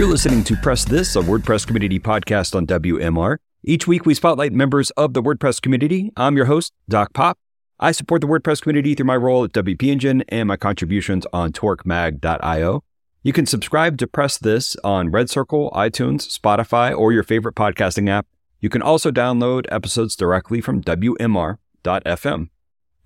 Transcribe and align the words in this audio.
You're 0.00 0.08
listening 0.08 0.42
to 0.44 0.56
Press 0.56 0.86
This, 0.86 1.14
a 1.14 1.20
WordPress 1.20 1.66
community 1.66 2.00
podcast 2.00 2.54
on 2.54 2.66
WMR. 2.66 3.36
Each 3.62 3.86
week, 3.86 4.06
we 4.06 4.14
spotlight 4.14 4.50
members 4.50 4.90
of 4.92 5.12
the 5.12 5.22
WordPress 5.22 5.60
community. 5.60 6.10
I'm 6.16 6.38
your 6.38 6.46
host, 6.46 6.72
Doc 6.88 7.12
Pop. 7.12 7.38
I 7.78 7.92
support 7.92 8.22
the 8.22 8.26
WordPress 8.26 8.62
community 8.62 8.94
through 8.94 9.04
my 9.04 9.16
role 9.16 9.44
at 9.44 9.52
WP 9.52 9.82
Engine 9.82 10.24
and 10.30 10.48
my 10.48 10.56
contributions 10.56 11.26
on 11.34 11.52
torquemag.io. 11.52 12.82
You 13.22 13.32
can 13.34 13.44
subscribe 13.44 13.98
to 13.98 14.06
Press 14.06 14.38
This 14.38 14.74
on 14.82 15.10
Red 15.10 15.28
Circle, 15.28 15.70
iTunes, 15.72 16.34
Spotify, 16.34 16.96
or 16.96 17.12
your 17.12 17.22
favorite 17.22 17.54
podcasting 17.54 18.08
app. 18.08 18.26
You 18.58 18.70
can 18.70 18.80
also 18.80 19.10
download 19.10 19.66
episodes 19.70 20.16
directly 20.16 20.62
from 20.62 20.82
WMR.fm. 20.82 22.48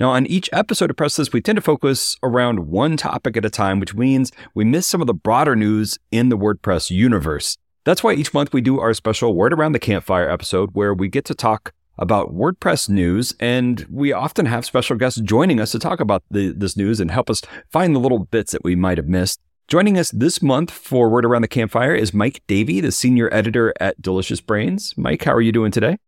Now, 0.01 0.11
on 0.11 0.27
each 0.27 0.51
episode 0.53 0.91
of 0.91 0.97
Press 0.97 1.15
This, 1.15 1.33
we 1.33 1.41
tend 1.41 1.55
to 1.57 1.63
focus 1.63 2.17
around 2.23 2.67
one 2.67 2.97
topic 2.97 3.37
at 3.37 3.45
a 3.45 3.51
time, 3.51 3.79
which 3.79 3.95
means 3.95 4.33
we 4.53 4.65
miss 4.65 4.89
some 4.89 5.01
of 5.01 5.07
the 5.07 5.15
broader 5.15 5.55
news 5.55 5.99
in 6.11 6.31
the 6.31 6.37
WordPress 6.37 6.91
universe. 6.91 7.57
That's 7.85 8.03
why 8.03 8.15
each 8.15 8.35
month 8.35 8.53
we 8.53 8.61
do 8.61 8.81
our 8.81 8.93
special 8.93 9.35
Word 9.35 9.53
Around 9.53 9.73
the 9.73 9.79
Campfire 9.79 10.29
episode, 10.29 10.71
where 10.73 10.93
we 10.93 11.07
get 11.09 11.25
to 11.27 11.35
talk 11.35 11.73
about 11.97 12.35
WordPress 12.35 12.89
news, 12.89 13.35
and 13.39 13.87
we 13.89 14.13
often 14.13 14.47
have 14.47 14.65
special 14.65 14.97
guests 14.97 15.21
joining 15.21 15.61
us 15.61 15.71
to 15.73 15.79
talk 15.79 16.01
about 16.01 16.25
the, 16.29 16.53
this 16.53 16.77
news 16.77 16.99
and 16.99 17.13
help 17.13 17.31
us 17.31 17.43
find 17.71 17.95
the 17.95 18.01
little 18.01 18.19
bits 18.19 18.51
that 18.51 18.65
we 18.65 18.75
might 18.75 18.99
have 18.99 19.07
missed. 19.07 19.39
Joining 19.69 19.97
us 19.97 20.11
this 20.11 20.43
month 20.43 20.73
for 20.73 21.09
Word 21.09 21.25
Around 21.25 21.43
the 21.43 21.49
Campfire 21.49 21.95
is 21.95 22.13
Mike 22.13 22.43
Davey, 22.49 22.81
the 22.81 22.91
senior 22.91 23.33
editor 23.33 23.73
at 23.79 24.03
Delicious 24.03 24.41
Brains. 24.41 24.93
Mike, 24.97 25.23
how 25.23 25.33
are 25.33 25.41
you 25.41 25.53
doing 25.53 25.71
today? 25.71 25.99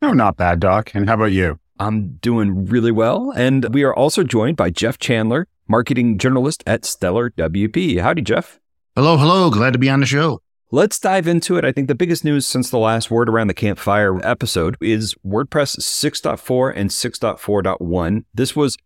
Oh, 0.00 0.12
not 0.12 0.36
bad, 0.36 0.60
Doc. 0.60 0.94
And 0.94 1.08
how 1.08 1.14
about 1.14 1.32
you? 1.32 1.58
I'm 1.78 2.16
doing 2.20 2.66
really 2.66 2.92
well. 2.92 3.32
And 3.36 3.72
we 3.74 3.82
are 3.82 3.94
also 3.94 4.22
joined 4.22 4.56
by 4.56 4.70
Jeff 4.70 4.98
Chandler, 4.98 5.48
marketing 5.68 6.18
journalist 6.18 6.62
at 6.66 6.84
Stellar 6.84 7.30
WP. 7.30 8.00
Howdy, 8.00 8.22
Jeff. 8.22 8.60
Hello, 8.96 9.16
hello. 9.16 9.50
Glad 9.50 9.72
to 9.72 9.78
be 9.78 9.90
on 9.90 10.00
the 10.00 10.06
show. 10.06 10.40
Let's 10.70 10.98
dive 10.98 11.28
into 11.28 11.56
it. 11.56 11.64
I 11.64 11.72
think 11.72 11.88
the 11.88 11.94
biggest 11.94 12.24
news 12.24 12.46
since 12.46 12.70
the 12.70 12.78
last 12.78 13.10
Word 13.10 13.28
Around 13.28 13.48
the 13.48 13.54
Campfire 13.54 14.24
episode 14.26 14.76
is 14.80 15.14
WordPress 15.26 15.78
6.4 15.78 16.72
and 16.74 16.90
6.4.1. 16.90 18.24
This 18.34 18.56
was 18.56 18.76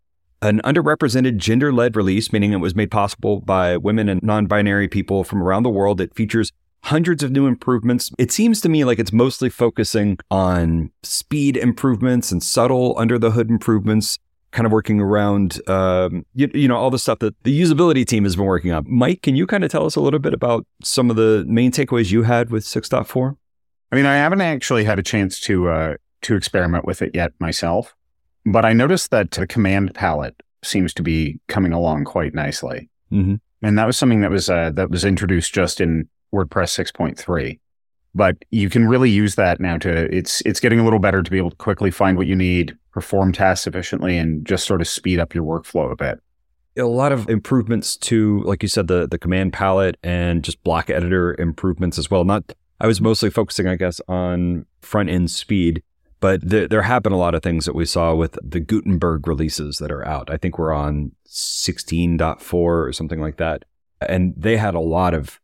an 0.43 0.61
underrepresented 0.65 1.37
gender 1.37 1.73
led 1.73 1.97
release, 1.97 2.33
meaning 2.33 2.53
it 2.53 2.57
was 2.57 2.75
made 2.75 2.91
possible 2.91 3.41
by 3.41 3.77
women 3.77 4.09
and 4.09 4.23
non 4.23 4.47
binary 4.47 4.89
people 4.89 5.25
from 5.25 5.43
around 5.43 5.63
the 5.63 5.71
world. 5.71 6.01
It 6.01 6.15
features 6.15 6.53
hundreds 6.89 7.23
of 7.23 7.31
new 7.31 7.47
improvements. 7.47 8.11
It 8.19 8.33
seems 8.33 8.63
to 8.63 8.69
me 8.69 8.85
like 8.85 8.99
it's 8.99 9.13
mostly 9.13 9.51
focusing 9.51 10.19
on 10.31 10.91
speed 11.03 11.59
improvements 11.59 12.33
and 12.33 12.43
subtle 12.43 12.95
under 12.97 13.19
the 13.19 13.31
hood 13.31 13.51
improvements, 13.51 14.19
kind 14.53 14.65
of 14.65 14.73
working 14.73 14.99
around, 14.99 15.61
um, 15.69 16.25
you, 16.35 16.51
you, 16.55 16.67
know, 16.67 16.77
all 16.77 16.91
the 16.91 16.99
stuff 16.99 17.19
that 17.19 17.35
the 17.43 17.61
usability 17.61 18.07
team 18.07 18.25
has 18.25 18.37
been 18.37 18.47
working 18.47 18.73
on. 18.73 18.87
Mike, 18.89 19.21
can 19.21 19.37
you 19.37 19.47
kind 19.47 19.65
of 19.65 19.71
tell 19.71 19.85
us 19.85 19.97
a 19.97 20.01
little 20.01 20.19
bit 20.19 20.33
about 20.33 20.67
some 20.83 21.11
of 21.11 21.17
the 21.17 21.45
main 21.47 21.71
takeaways 21.71 22.11
you 22.11 22.23
had 22.23 22.49
with 22.51 22.65
6.4? 22.65 23.37
I 23.93 23.97
mean, 23.97 24.07
I 24.07 24.17
haven't 24.17 24.41
actually 24.41 24.85
had 24.85 24.99
a 24.99 25.03
chance 25.03 25.39
to 25.41 25.69
uh, 25.69 25.95
to 26.23 26.37
experiment 26.37 26.87
with 26.87 27.03
it 27.03 27.11
yet 27.15 27.33
myself, 27.39 27.95
but 28.47 28.65
I 28.65 28.73
noticed 28.73 29.11
that 29.11 29.31
the 29.33 29.47
command 29.47 29.95
palette 29.95 30.43
seems 30.65 30.95
to 30.95 31.03
be 31.03 31.39
coming 31.49 31.73
along 31.73 32.05
quite 32.05 32.35
nicely. 32.35 32.89
Mm-hmm. 33.13 33.37
And 33.63 33.79
that 33.79 33.87
was 33.87 33.97
something 33.97 34.21
that 34.23 34.31
was 34.31 34.49
uh, 34.49 34.71
that 34.71 34.91
was 34.91 35.05
introduced 35.05 35.53
just 35.53 35.81
in 35.81 36.09
WordPress 36.33 36.93
6.3. 36.93 37.59
But 38.15 38.37
you 38.51 38.71
can 38.71 38.89
really 38.89 39.11
use 39.11 39.35
that 39.37 39.61
now 39.61 39.79
to 39.79 39.91
it's 40.15 40.41
it's 40.43 40.61
getting 40.61 40.81
a 40.81 40.85
little 40.85 40.99
better 40.99 41.23
to 41.23 41.31
be 41.31 41.39
able 41.39 41.51
to 41.51 41.57
quickly 41.57 41.91
find 41.91 42.17
what 42.17 42.27
you 42.27 42.35
need, 42.35 42.77
perform 42.91 43.33
tasks 43.33 43.67
efficiently, 43.67 44.17
and 44.17 44.47
just 44.47 44.67
sort 44.67 44.81
of 44.81 44.89
speed 44.89 45.19
up 45.21 45.35
your 45.35 45.45
workflow 45.45 45.93
a 45.93 45.97
bit. 45.97 46.21
A 46.77 46.83
lot 46.85 47.13
of 47.13 47.29
improvements 47.29 47.97
to, 47.97 48.41
like 48.45 48.63
you 48.63 48.69
said, 48.69 48.89
the 48.89 49.07
the 49.07 49.19
command 49.19 49.53
palette 49.53 49.99
and 50.03 50.43
just 50.43 50.63
block 50.65 50.91
editor 50.91 51.37
improvements 51.39 51.99
as 51.99 52.11
well. 52.11 52.25
Not 52.25 52.55
I 52.81 52.87
was 52.87 53.01
mostly 53.01 53.31
focusing, 53.31 53.67
I 53.67 53.77
guess, 53.77 54.01
on 54.09 54.67
front 54.81 55.11
end 55.11 55.31
speed, 55.31 55.83
but 56.21 56.49
th- 56.49 56.71
there 56.71 56.83
have 56.83 57.03
been 57.03 57.13
a 57.13 57.19
lot 57.19 57.35
of 57.35 57.43
things 57.43 57.65
that 57.67 57.75
we 57.75 57.85
saw 57.85 58.15
with 58.15 58.39
the 58.43 58.61
Gutenberg 58.61 59.27
releases 59.27 59.79
that 59.79 59.91
are 59.91 60.07
out. 60.07 60.31
I 60.31 60.37
think 60.37 60.59
we're 60.59 60.73
on 60.73 61.13
16.4 61.27 62.53
or 62.53 62.93
something 62.93 63.21
like 63.21 63.37
that. 63.37 63.65
And 64.01 64.35
they 64.37 64.57
had 64.57 64.75
a 64.75 64.81
lot 64.81 65.15
of 65.15 65.41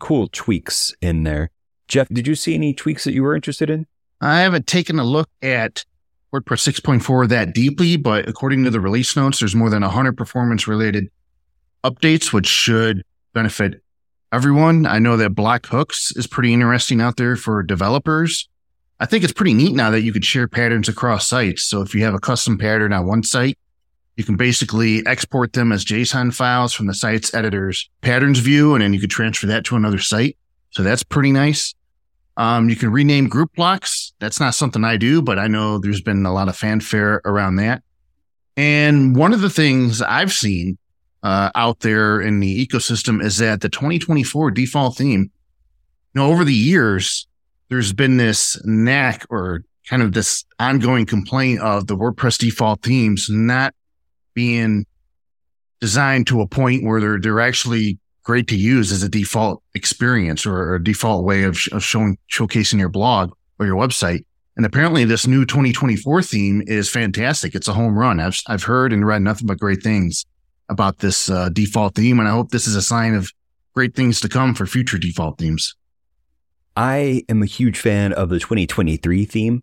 cool 0.00 0.28
tweaks 0.32 0.94
in 1.00 1.24
there. 1.24 1.50
Jeff, 1.88 2.08
did 2.08 2.26
you 2.26 2.34
see 2.34 2.54
any 2.54 2.72
tweaks 2.72 3.04
that 3.04 3.12
you 3.12 3.22
were 3.22 3.34
interested 3.34 3.70
in? 3.70 3.86
I 4.20 4.40
haven't 4.40 4.66
taken 4.66 4.98
a 4.98 5.04
look 5.04 5.28
at 5.42 5.84
WordPress 6.34 6.80
6.4 6.80 7.28
that 7.28 7.54
deeply, 7.54 7.96
but 7.96 8.28
according 8.28 8.64
to 8.64 8.70
the 8.70 8.80
release 8.80 9.14
notes, 9.16 9.38
there's 9.38 9.54
more 9.54 9.70
than 9.70 9.82
100 9.82 10.16
performance 10.16 10.66
related 10.66 11.08
updates, 11.84 12.32
which 12.32 12.46
should 12.46 13.04
benefit 13.34 13.82
everyone. 14.32 14.86
I 14.86 14.98
know 14.98 15.16
that 15.16 15.34
Block 15.34 15.66
Hooks 15.66 16.12
is 16.16 16.26
pretty 16.26 16.52
interesting 16.52 17.00
out 17.00 17.16
there 17.16 17.36
for 17.36 17.62
developers. 17.62 18.48
I 18.98 19.06
think 19.06 19.22
it's 19.22 19.32
pretty 19.32 19.54
neat 19.54 19.74
now 19.74 19.90
that 19.90 20.02
you 20.02 20.12
could 20.12 20.24
share 20.24 20.48
patterns 20.48 20.88
across 20.88 21.28
sites. 21.28 21.64
So 21.64 21.82
if 21.82 21.94
you 21.94 22.02
have 22.04 22.14
a 22.14 22.20
custom 22.20 22.58
pattern 22.58 22.92
on 22.92 23.06
one 23.06 23.22
site, 23.22 23.58
you 24.16 24.24
can 24.24 24.36
basically 24.36 25.04
export 25.06 25.52
them 25.52 25.72
as 25.72 25.84
JSON 25.84 26.32
files 26.32 26.72
from 26.72 26.86
the 26.86 26.94
site's 26.94 27.34
editor's 27.34 27.90
patterns 28.00 28.38
view, 28.38 28.74
and 28.74 28.82
then 28.82 28.94
you 28.94 29.00
could 29.00 29.10
transfer 29.10 29.46
that 29.48 29.64
to 29.64 29.76
another 29.76 29.98
site. 29.98 30.36
So 30.70 30.82
that's 30.82 31.02
pretty 31.02 31.32
nice. 31.32 31.74
Um, 32.36 32.68
you 32.68 32.76
can 32.76 32.90
rename 32.90 33.28
group 33.28 33.52
blocks. 33.54 34.12
That's 34.18 34.40
not 34.40 34.54
something 34.54 34.84
I 34.84 34.96
do, 34.96 35.22
but 35.22 35.38
I 35.38 35.46
know 35.46 35.78
there's 35.78 36.00
been 36.00 36.26
a 36.26 36.32
lot 36.32 36.48
of 36.48 36.56
fanfare 36.56 37.20
around 37.24 37.56
that. 37.56 37.82
And 38.56 39.16
one 39.16 39.32
of 39.32 39.40
the 39.40 39.50
things 39.50 40.00
I've 40.02 40.32
seen 40.32 40.78
uh, 41.22 41.50
out 41.54 41.80
there 41.80 42.20
in 42.20 42.40
the 42.40 42.66
ecosystem 42.66 43.22
is 43.22 43.38
that 43.38 43.60
the 43.60 43.68
2024 43.68 44.50
default 44.50 44.96
theme, 44.96 45.22
you 45.22 45.30
know, 46.14 46.30
over 46.30 46.44
the 46.44 46.54
years, 46.54 47.26
there's 47.68 47.92
been 47.92 48.16
this 48.16 48.60
knack 48.64 49.26
or 49.30 49.64
kind 49.88 50.02
of 50.02 50.12
this 50.12 50.44
ongoing 50.58 51.06
complaint 51.06 51.60
of 51.60 51.86
the 51.86 51.96
WordPress 51.96 52.38
default 52.38 52.82
themes 52.82 53.28
not 53.30 53.74
being 54.34 54.86
designed 55.80 56.26
to 56.28 56.40
a 56.40 56.46
point 56.46 56.84
where 56.84 57.00
they're 57.00 57.20
they're 57.20 57.40
actually 57.40 57.98
great 58.22 58.48
to 58.48 58.56
use 58.56 58.90
as 58.90 59.02
a 59.02 59.08
default 59.08 59.62
experience 59.74 60.46
or 60.46 60.74
a 60.74 60.82
default 60.82 61.24
way 61.24 61.44
of, 61.44 61.58
sh- 61.58 61.70
of 61.72 61.84
showing 61.84 62.16
showcasing 62.30 62.78
your 62.78 62.88
blog 62.88 63.32
or 63.58 63.66
your 63.66 63.76
website. 63.76 64.24
And 64.56 64.64
apparently, 64.64 65.04
this 65.04 65.26
new 65.26 65.44
2024 65.44 66.22
theme 66.22 66.62
is 66.66 66.88
fantastic. 66.88 67.54
It's 67.54 67.68
a 67.68 67.72
home 67.72 67.98
run. 67.98 68.20
I've 68.20 68.38
I've 68.46 68.62
heard 68.62 68.92
and 68.92 69.06
read 69.06 69.22
nothing 69.22 69.46
but 69.46 69.58
great 69.58 69.82
things 69.82 70.24
about 70.68 70.98
this 70.98 71.28
uh, 71.28 71.50
default 71.50 71.94
theme, 71.96 72.18
and 72.18 72.28
I 72.28 72.32
hope 72.32 72.50
this 72.50 72.66
is 72.66 72.76
a 72.76 72.82
sign 72.82 73.14
of 73.14 73.30
great 73.74 73.94
things 73.94 74.20
to 74.20 74.28
come 74.28 74.54
for 74.54 74.66
future 74.66 74.98
default 74.98 75.38
themes. 75.38 75.74
I 76.76 77.24
am 77.28 77.42
a 77.42 77.46
huge 77.46 77.78
fan 77.78 78.12
of 78.12 78.28
the 78.28 78.38
2023 78.38 79.24
theme 79.26 79.62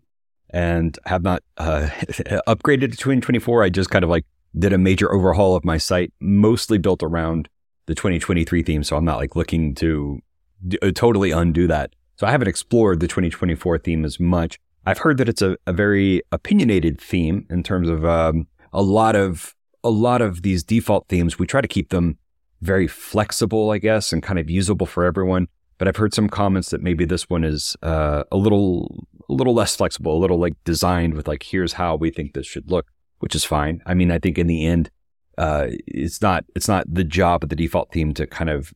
and 0.50 0.98
have 1.06 1.22
not 1.22 1.42
uh, 1.56 1.88
upgraded 2.46 2.90
to 2.90 2.96
2024. 2.96 3.62
I 3.62 3.70
just 3.70 3.90
kind 3.90 4.04
of 4.04 4.10
like 4.10 4.24
did 4.58 4.72
a 4.72 4.78
major 4.78 5.12
overhaul 5.12 5.56
of 5.56 5.64
my 5.64 5.78
site, 5.78 6.12
mostly 6.20 6.78
built 6.78 7.02
around 7.02 7.48
the 7.86 7.94
2023 7.94 8.62
theme. 8.62 8.84
So 8.84 8.96
I'm 8.96 9.04
not 9.04 9.18
like 9.18 9.34
looking 9.36 9.74
to 9.76 10.20
d- 10.66 10.78
uh, 10.82 10.90
totally 10.94 11.30
undo 11.30 11.66
that. 11.66 11.94
So 12.16 12.26
I 12.26 12.30
haven't 12.30 12.48
explored 12.48 13.00
the 13.00 13.08
2024 13.08 13.78
theme 13.78 14.04
as 14.04 14.20
much. 14.20 14.58
I've 14.84 14.98
heard 14.98 15.18
that 15.18 15.28
it's 15.28 15.42
a, 15.42 15.56
a 15.66 15.72
very 15.72 16.22
opinionated 16.32 17.00
theme 17.00 17.46
in 17.50 17.62
terms 17.62 17.88
of 17.88 18.04
um, 18.04 18.46
a 18.72 18.82
lot 18.82 19.16
of 19.16 19.54
a 19.84 19.90
lot 19.90 20.22
of 20.22 20.42
these 20.42 20.62
default 20.62 21.08
themes. 21.08 21.38
We 21.38 21.46
try 21.46 21.60
to 21.60 21.68
keep 21.68 21.88
them 21.90 22.18
very 22.60 22.86
flexible, 22.86 23.70
I 23.70 23.78
guess, 23.78 24.12
and 24.12 24.22
kind 24.22 24.38
of 24.38 24.48
usable 24.48 24.86
for 24.86 25.04
everyone. 25.04 25.48
But 25.78 25.88
I've 25.88 25.96
heard 25.96 26.14
some 26.14 26.28
comments 26.28 26.70
that 26.70 26.80
maybe 26.80 27.04
this 27.04 27.28
one 27.28 27.42
is 27.42 27.76
uh, 27.82 28.22
a 28.30 28.36
little 28.36 29.06
a 29.28 29.32
little 29.32 29.54
less 29.54 29.74
flexible, 29.74 30.16
a 30.16 30.20
little 30.20 30.38
like 30.38 30.54
designed 30.64 31.14
with 31.14 31.26
like 31.26 31.42
here's 31.42 31.72
how 31.72 31.96
we 31.96 32.10
think 32.10 32.34
this 32.34 32.46
should 32.46 32.70
look, 32.70 32.86
which 33.22 33.36
is 33.36 33.44
fine. 33.44 33.80
I 33.86 33.94
mean, 33.94 34.10
I 34.10 34.18
think 34.18 34.36
in 34.36 34.48
the 34.48 34.66
end, 34.66 34.90
uh, 35.38 35.68
it's 35.86 36.20
not 36.20 36.44
it's 36.56 36.66
not 36.66 36.92
the 36.92 37.04
job 37.04 37.44
of 37.44 37.50
the 37.50 37.56
default 37.56 37.92
theme 37.92 38.12
to 38.14 38.26
kind 38.26 38.50
of 38.50 38.74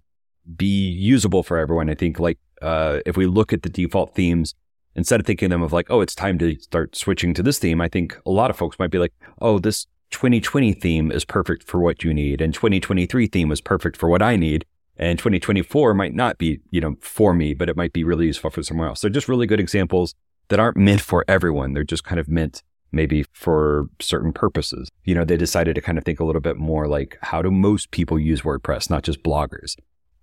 be 0.56 0.88
usable 0.88 1.42
for 1.42 1.58
everyone. 1.58 1.90
I 1.90 1.96
think 1.96 2.20
like 2.20 2.38
uh, 2.62 3.00
if 3.04 3.16
we 3.16 3.26
look 3.26 3.52
at 3.52 3.62
the 3.62 3.68
default 3.68 4.14
themes, 4.14 4.54
instead 4.94 5.18
of 5.18 5.26
thinking 5.26 5.46
of 5.46 5.50
them 5.50 5.62
of 5.62 5.72
like, 5.72 5.88
oh, 5.90 6.00
it's 6.00 6.14
time 6.14 6.38
to 6.38 6.54
start 6.60 6.94
switching 6.94 7.34
to 7.34 7.42
this 7.42 7.58
theme, 7.58 7.80
I 7.80 7.88
think 7.88 8.16
a 8.24 8.30
lot 8.30 8.48
of 8.50 8.56
folks 8.56 8.78
might 8.78 8.92
be 8.92 9.00
like, 9.00 9.12
oh, 9.40 9.58
this 9.58 9.88
2020 10.12 10.72
theme 10.74 11.10
is 11.10 11.24
perfect 11.24 11.64
for 11.64 11.80
what 11.80 12.04
you 12.04 12.14
need, 12.14 12.40
and 12.40 12.54
2023 12.54 13.26
theme 13.26 13.50
is 13.50 13.60
perfect 13.60 13.96
for 13.96 14.08
what 14.08 14.22
I 14.22 14.36
need. 14.36 14.64
And 14.96 15.18
2024 15.18 15.92
might 15.92 16.14
not 16.14 16.38
be, 16.38 16.60
you 16.70 16.80
know, 16.80 16.94
for 17.00 17.34
me, 17.34 17.52
but 17.52 17.68
it 17.68 17.76
might 17.76 17.92
be 17.92 18.04
really 18.04 18.26
useful 18.26 18.48
for 18.48 18.62
someone 18.62 18.86
else. 18.86 19.00
They're 19.00 19.10
just 19.10 19.28
really 19.28 19.46
good 19.46 19.60
examples 19.60 20.14
that 20.48 20.60
aren't 20.60 20.76
meant 20.78 21.00
for 21.00 21.24
everyone. 21.26 21.74
They're 21.74 21.84
just 21.84 22.04
kind 22.04 22.20
of 22.20 22.28
meant 22.28 22.62
maybe 22.96 23.24
for 23.32 23.88
certain 24.00 24.32
purposes. 24.32 24.90
You 25.04 25.14
know, 25.14 25.24
they 25.24 25.36
decided 25.36 25.74
to 25.74 25.80
kind 25.80 25.98
of 25.98 26.04
think 26.04 26.18
a 26.18 26.24
little 26.24 26.40
bit 26.40 26.56
more 26.56 26.88
like 26.88 27.18
how 27.22 27.42
do 27.42 27.50
most 27.50 27.90
people 27.92 28.18
use 28.18 28.42
WordPress, 28.42 28.90
not 28.90 29.04
just 29.04 29.22
bloggers. 29.22 29.76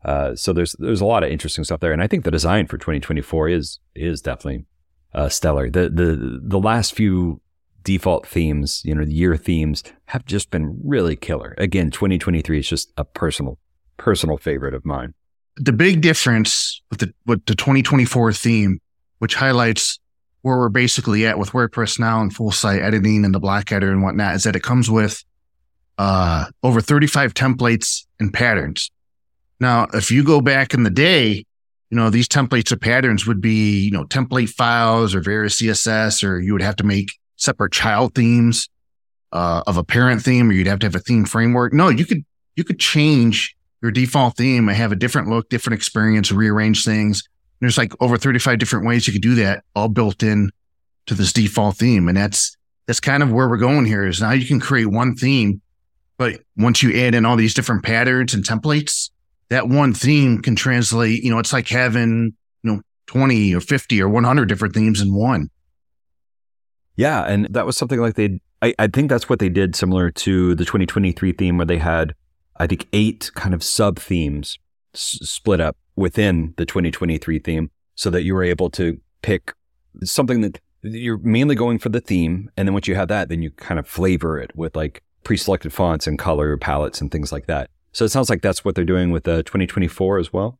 Uh, 0.04 0.36
so 0.36 0.52
there's 0.52 0.74
there's 0.80 1.02
a 1.02 1.06
lot 1.06 1.24
of 1.24 1.30
interesting 1.30 1.64
stuff 1.64 1.80
there, 1.80 1.94
and 1.94 2.02
I 2.02 2.08
think 2.08 2.26
the 2.26 2.32
design 2.32 2.68
for 2.68 2.78
2024 2.78 3.50
is 3.50 3.80
is 3.96 4.22
definitely 4.22 4.66
uh, 5.14 5.30
stellar. 5.30 5.70
The 5.70 5.90
the 5.90 6.40
the 6.44 6.60
last 6.60 6.94
few 6.94 7.40
default 7.84 8.28
themes, 8.28 8.82
you 8.84 8.96
know, 8.96 9.06
the 9.06 9.14
year 9.14 9.38
themes 9.38 9.84
have 10.06 10.26
just 10.26 10.50
been 10.52 10.80
really 10.84 11.16
killer. 11.16 11.54
Again, 11.58 11.92
2023 11.92 12.60
is 12.60 12.68
just 12.68 12.92
a 12.98 13.06
personal 13.06 13.60
personal 13.98 14.38
favorite 14.38 14.74
of 14.74 14.86
mine. 14.86 15.14
The 15.56 15.72
big 15.72 16.02
difference 16.02 16.82
with 16.90 17.00
the 17.00 17.14
with 17.26 17.46
the 17.46 17.56
2024 17.56 18.34
theme, 18.34 18.80
which 19.20 19.36
highlights 19.36 20.00
where 20.44 20.58
we're 20.58 20.70
basically 20.70 21.26
at 21.26 21.40
with 21.40 21.52
WordPress 21.52 22.00
now 22.00 22.22
and 22.22 22.34
full 22.34 22.52
site 22.52 22.82
editing 22.82 23.26
and 23.26 23.34
the 23.34 23.40
block 23.40 23.72
editor 23.72 23.92
and 23.92 24.04
whatnot, 24.04 24.36
is 24.36 24.44
that 24.44 24.56
it 24.56 24.62
comes 24.62 24.90
with 24.90 25.24
uh, 25.98 26.46
over 26.62 26.82
35 26.82 27.34
templates 27.34 28.06
and 28.20 28.32
patterns. 28.32 28.92
Now, 29.60 29.88
if 29.94 30.12
you 30.12 30.24
go 30.24 30.42
back 30.42 30.74
in 30.74 30.84
the 30.84 30.90
day, 30.90 31.46
you 31.90 31.98
know, 31.98 32.10
these 32.10 32.28
templates 32.28 32.72
or 32.72 32.78
patterns 32.78 33.26
would 33.26 33.40
be, 33.40 33.80
you 33.80 33.92
know, 33.92 34.04
template 34.04 34.50
files 34.50 35.16
or 35.16 35.22
various 35.22 35.62
CSS, 35.62 36.28
or 36.28 36.40
you 36.40 36.52
would 36.54 36.62
have 36.62 36.76
to 36.78 36.84
make 36.84 37.12
separate 37.38 37.72
child 37.72 38.14
themes 38.16 38.68
uh, 39.32 39.64
of 39.66 39.78
a 39.78 39.84
parent 39.84 40.22
theme, 40.22 40.50
or 40.50 40.54
you'd 40.54 40.68
have 40.68 40.80
to 40.80 40.86
have 40.86 40.96
a 40.96 41.00
theme 41.00 41.26
framework. 41.26 41.72
No, 41.72 41.90
you 41.90 42.06
could 42.06 42.26
you 42.56 42.64
could 42.64 42.80
change 42.80 43.56
your 43.82 43.92
default 43.92 44.38
theme 44.38 44.68
and 44.68 44.78
have 44.78 44.92
a 44.92 44.96
different 44.96 45.30
look, 45.30 45.50
different 45.50 45.76
experience, 45.76 46.32
rearrange 46.32 46.84
things. 46.84 47.24
There's 47.64 47.78
like 47.78 47.94
over 48.02 48.18
35 48.18 48.60
different 48.60 48.86
ways 48.86 49.08
you 49.08 49.14
could 49.14 49.22
do 49.22 49.36
that, 49.36 49.64
all 49.76 49.88
built 49.88 50.22
in 50.22 50.52
to 51.06 51.14
this 51.14 51.34
default 51.34 51.78
theme. 51.78 52.08
And 52.08 52.18
that's 52.18 52.58
that's 52.88 53.00
kind 53.00 53.24
of 53.24 53.32
where 53.32 53.48
we're 53.48 53.58
going 53.58 53.86
here 53.86 54.06
is 54.06 54.22
now 54.22 54.32
you 54.32 54.46
can 54.46 54.60
create 54.60 54.88
one 54.88 55.16
theme, 55.16 55.62
but 56.18 56.42
once 56.58 56.84
you 56.84 56.94
add 57.02 57.16
in 57.16 57.26
all 57.26 57.38
these 57.38 57.54
different 57.54 57.84
patterns 57.84 58.34
and 58.34 58.44
templates, 58.44 59.10
that 59.50 59.70
one 59.70 59.94
theme 59.94 60.42
can 60.42 60.56
translate, 60.56 61.24
you 61.24 61.32
know, 61.32 61.40
it's 61.40 61.54
like 61.54 61.68
having, 61.70 62.34
you 62.64 62.72
know, 62.72 62.82
20 63.08 63.56
or 63.56 63.62
50 63.62 64.02
or 64.02 64.10
100 64.10 64.50
different 64.50 64.74
themes 64.74 65.00
in 65.00 65.14
one. 65.14 65.50
Yeah. 66.96 67.24
And 67.24 67.48
that 67.52 67.66
was 67.66 67.78
something 67.78 68.00
like 68.00 68.16
they, 68.16 68.40
I, 68.62 68.74
I 68.78 68.88
think 68.88 69.10
that's 69.10 69.30
what 69.30 69.40
they 69.40 69.50
did 69.50 69.76
similar 69.76 70.12
to 70.12 70.56
the 70.56 70.66
2023 70.66 71.32
theme 71.34 71.58
where 71.58 71.66
they 71.66 71.78
had, 71.78 72.14
I 72.58 72.68
think, 72.68 72.88
eight 72.94 73.32
kind 73.36 73.54
of 73.54 73.64
sub 73.64 73.98
themes 73.98 74.60
s- 74.94 75.20
split 75.22 75.62
up 75.62 75.78
within 75.96 76.54
the 76.58 76.66
2023 76.66 77.40
theme 77.40 77.72
so 77.96 78.10
that 78.10 78.24
you 78.24 78.34
were 78.34 78.44
able 78.44 78.70
to 78.72 79.00
pick 79.22 79.54
something 80.04 80.42
that 80.42 80.60
you're 80.82 81.20
mainly 81.20 81.56
going 81.56 81.80
for 81.80 81.90
the 81.90 82.02
theme. 82.02 82.50
And 82.58 82.68
then 82.68 82.74
once 82.74 82.88
you 82.88 82.96
have 82.96 83.08
that, 83.08 83.30
then 83.30 83.42
you 83.42 83.52
kind 83.52 83.80
of 83.80 83.88
flavor 83.88 84.40
it 84.40 84.56
with 84.56 84.76
like 84.76 85.02
pre 85.24 85.38
selected 85.38 85.74
fonts 85.74 86.08
and 86.08 86.20
color 86.20 86.58
palettes 86.58 87.02
and 87.02 87.12
things 87.12 87.32
like 87.32 87.48
that. 87.48 87.70
So 87.92 88.06
it 88.06 88.10
sounds 88.10 88.30
like 88.30 88.42
that's 88.42 88.66
what 88.66 88.76
they're 88.76 88.86
doing 88.86 89.12
with 89.12 89.28
uh, 89.28 89.38
the 89.38 89.44
2024 89.44 90.18
as 90.18 90.34
well. 90.34 90.60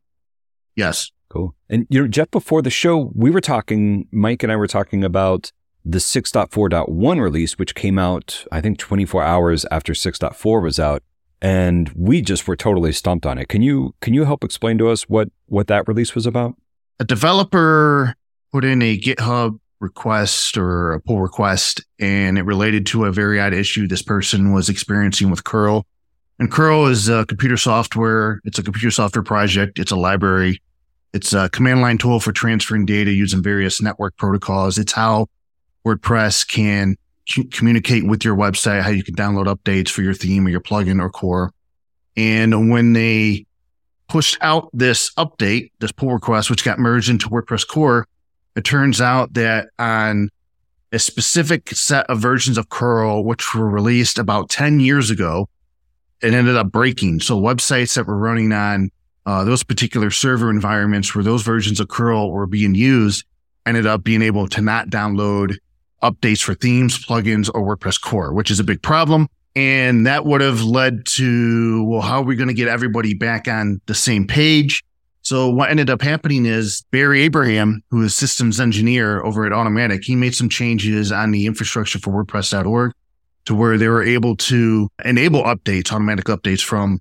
Yes. 0.76 1.10
Cool. 1.28 1.54
And 1.68 1.86
you 1.90 2.02
know, 2.02 2.08
Jeff, 2.08 2.30
before 2.30 2.62
the 2.62 2.70
show, 2.70 3.10
we 3.14 3.30
were 3.30 3.40
talking, 3.40 4.06
Mike 4.12 4.42
and 4.42 4.52
I 4.52 4.56
were 4.56 4.68
talking 4.68 5.02
about 5.02 5.50
the 5.84 5.98
6.4.1 5.98 7.20
release, 7.20 7.58
which 7.58 7.74
came 7.74 7.98
out, 7.98 8.46
I 8.50 8.60
think, 8.60 8.78
24 8.78 9.22
hours 9.22 9.66
after 9.70 9.92
6.4 9.92 10.62
was 10.62 10.78
out. 10.78 11.02
And 11.44 11.90
we 11.94 12.22
just 12.22 12.48
were 12.48 12.56
totally 12.56 12.90
stumped 12.92 13.26
on 13.26 13.36
it. 13.38 13.48
Can 13.48 13.60
you 13.60 13.94
can 14.00 14.14
you 14.14 14.24
help 14.24 14.42
explain 14.42 14.78
to 14.78 14.88
us 14.88 15.02
what 15.02 15.28
what 15.46 15.66
that 15.66 15.86
release 15.86 16.14
was 16.14 16.26
about? 16.26 16.54
A 16.98 17.04
developer 17.04 18.14
put 18.50 18.64
in 18.64 18.80
a 18.80 18.98
GitHub 18.98 19.58
request 19.78 20.56
or 20.56 20.94
a 20.94 21.00
pull 21.00 21.20
request, 21.20 21.84
and 21.98 22.38
it 22.38 22.42
related 22.42 22.86
to 22.86 23.04
a 23.04 23.12
very 23.12 23.38
odd 23.40 23.52
issue 23.52 23.86
this 23.86 24.00
person 24.00 24.52
was 24.54 24.70
experiencing 24.70 25.30
with 25.30 25.44
curl 25.44 25.86
and 26.38 26.50
curl 26.50 26.86
is 26.86 27.08
a 27.08 27.24
computer 27.26 27.56
software. 27.56 28.40
It's 28.44 28.58
a 28.58 28.62
computer 28.62 28.90
software 28.90 29.22
project. 29.22 29.78
It's 29.78 29.92
a 29.92 29.96
library. 29.96 30.60
It's 31.12 31.32
a 31.32 31.48
command 31.50 31.80
line 31.80 31.98
tool 31.98 32.18
for 32.18 32.32
transferring 32.32 32.86
data 32.86 33.12
using 33.12 33.42
various 33.42 33.80
network 33.80 34.16
protocols. 34.16 34.78
It's 34.78 34.92
how 34.92 35.28
WordPress 35.86 36.46
can 36.48 36.96
communicate 37.50 38.06
with 38.06 38.24
your 38.24 38.36
website, 38.36 38.82
how 38.82 38.90
you 38.90 39.02
can 39.02 39.14
download 39.14 39.46
updates 39.46 39.88
for 39.88 40.02
your 40.02 40.14
theme 40.14 40.46
or 40.46 40.50
your 40.50 40.60
plugin 40.60 41.00
or 41.00 41.10
core. 41.10 41.52
And 42.16 42.70
when 42.70 42.92
they 42.92 43.46
pushed 44.08 44.38
out 44.40 44.70
this 44.72 45.12
update, 45.14 45.72
this 45.78 45.92
pull 45.92 46.12
request, 46.12 46.50
which 46.50 46.64
got 46.64 46.78
merged 46.78 47.08
into 47.08 47.28
WordPress 47.28 47.66
core, 47.66 48.06
it 48.54 48.64
turns 48.64 49.00
out 49.00 49.34
that 49.34 49.68
on 49.78 50.30
a 50.92 50.98
specific 50.98 51.70
set 51.70 52.06
of 52.06 52.20
versions 52.20 52.56
of 52.56 52.68
curl, 52.68 53.24
which 53.24 53.54
were 53.54 53.68
released 53.68 54.18
about 54.18 54.48
10 54.48 54.78
years 54.78 55.10
ago, 55.10 55.48
it 56.22 56.32
ended 56.32 56.56
up 56.56 56.70
breaking. 56.70 57.20
So 57.20 57.40
websites 57.40 57.96
that 57.96 58.06
were 58.06 58.16
running 58.16 58.52
on 58.52 58.90
uh, 59.26 59.44
those 59.44 59.64
particular 59.64 60.10
server 60.10 60.50
environments 60.50 61.14
where 61.14 61.24
those 61.24 61.42
versions 61.42 61.80
of 61.80 61.88
curl 61.88 62.30
were 62.30 62.46
being 62.46 62.74
used 62.74 63.24
ended 63.66 63.86
up 63.86 64.04
being 64.04 64.22
able 64.22 64.46
to 64.48 64.60
not 64.60 64.88
download 64.88 65.56
updates 66.04 66.42
for 66.42 66.54
themes, 66.54 67.04
plugins, 67.04 67.50
or 67.52 67.76
WordPress 67.76 68.00
core, 68.00 68.32
which 68.32 68.50
is 68.50 68.60
a 68.60 68.64
big 68.64 68.82
problem. 68.82 69.28
And 69.56 70.06
that 70.06 70.26
would 70.26 70.40
have 70.40 70.62
led 70.62 71.06
to, 71.06 71.84
well, 71.84 72.00
how 72.00 72.20
are 72.20 72.24
we 72.24 72.36
going 72.36 72.48
to 72.48 72.54
get 72.54 72.68
everybody 72.68 73.14
back 73.14 73.48
on 73.48 73.80
the 73.86 73.94
same 73.94 74.26
page? 74.26 74.82
So 75.22 75.48
what 75.48 75.70
ended 75.70 75.88
up 75.88 76.02
happening 76.02 76.44
is 76.44 76.84
Barry 76.90 77.22
Abrahamson, 77.22 77.82
who 77.90 78.02
is 78.02 78.14
systems 78.14 78.60
engineer 78.60 79.22
over 79.22 79.46
at 79.46 79.52
Automattic, 79.52 80.04
he 80.04 80.16
made 80.16 80.34
some 80.34 80.50
changes 80.50 81.10
on 81.10 81.30
the 81.30 81.46
infrastructure 81.46 81.98
for 81.98 82.12
WordPress.org 82.12 82.92
to 83.46 83.54
where 83.54 83.78
they 83.78 83.88
were 83.88 84.02
able 84.02 84.36
to 84.36 84.88
enable 85.04 85.42
updates, 85.44 85.90
automatic 85.92 86.26
updates 86.26 86.62
from 86.62 87.00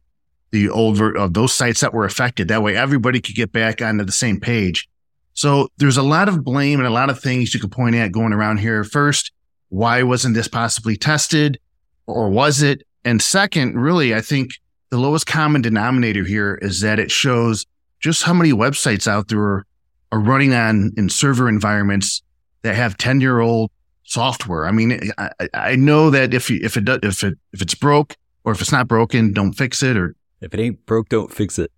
the 0.51 0.69
old 0.69 0.98
ver- 0.98 1.17
of 1.17 1.33
those 1.33 1.51
sites 1.51 1.81
that 1.81 1.93
were 1.93 2.05
affected. 2.05 2.48
That 2.48 2.63
way 2.63 2.77
everybody 2.77 3.19
could 3.19 3.36
get 3.36 3.51
back 3.51 3.81
onto 3.81 4.05
the 4.05 4.12
same 4.12 4.39
page. 4.39 4.88
So 5.33 5.67
there's 5.77 5.97
a 5.97 6.03
lot 6.03 6.29
of 6.29 6.43
blame 6.43 6.79
and 6.79 6.87
a 6.87 6.91
lot 6.91 7.09
of 7.09 7.19
things 7.19 7.53
you 7.53 7.59
could 7.59 7.71
point 7.71 7.95
at 7.95 8.11
going 8.11 8.33
around 8.33 8.57
here. 8.57 8.83
First, 8.83 9.31
why 9.69 10.03
wasn't 10.03 10.35
this 10.35 10.47
possibly 10.47 10.95
tested 10.95 11.59
or 12.05 12.29
was 12.29 12.61
it? 12.61 12.83
And 13.03 13.21
second, 13.21 13.79
really, 13.79 14.13
I 14.13 14.21
think 14.21 14.51
the 14.89 14.97
lowest 14.97 15.25
common 15.25 15.61
denominator 15.61 16.23
here 16.23 16.59
is 16.61 16.81
that 16.81 16.99
it 16.99 17.11
shows 17.11 17.65
just 17.99 18.23
how 18.23 18.33
many 18.33 18.51
websites 18.51 19.07
out 19.07 19.29
there 19.29 19.39
are, 19.39 19.65
are 20.11 20.19
running 20.19 20.53
on 20.53 20.91
in 20.97 21.09
server 21.09 21.49
environments 21.49 22.21
that 22.61 22.75
have 22.75 22.97
10 22.97 23.19
year 23.19 23.39
old 23.39 23.71
software. 24.03 24.67
I 24.67 24.71
mean, 24.71 25.11
I, 25.17 25.29
I 25.53 25.75
know 25.75 26.09
that 26.09 26.33
if 26.33 26.49
you, 26.49 26.59
if 26.61 26.77
it 26.77 26.85
does, 26.85 26.99
if 27.03 27.23
it 27.23 27.37
if 27.53 27.61
it's 27.61 27.75
broke 27.75 28.15
or 28.43 28.51
if 28.51 28.61
it's 28.61 28.71
not 28.71 28.87
broken, 28.87 29.33
don't 29.33 29.53
fix 29.53 29.81
it. 29.81 29.97
Or 29.97 30.15
if 30.41 30.53
it 30.53 30.59
ain't 30.59 30.85
broke, 30.85 31.09
don't 31.09 31.33
fix 31.33 31.57
it. 31.57 31.71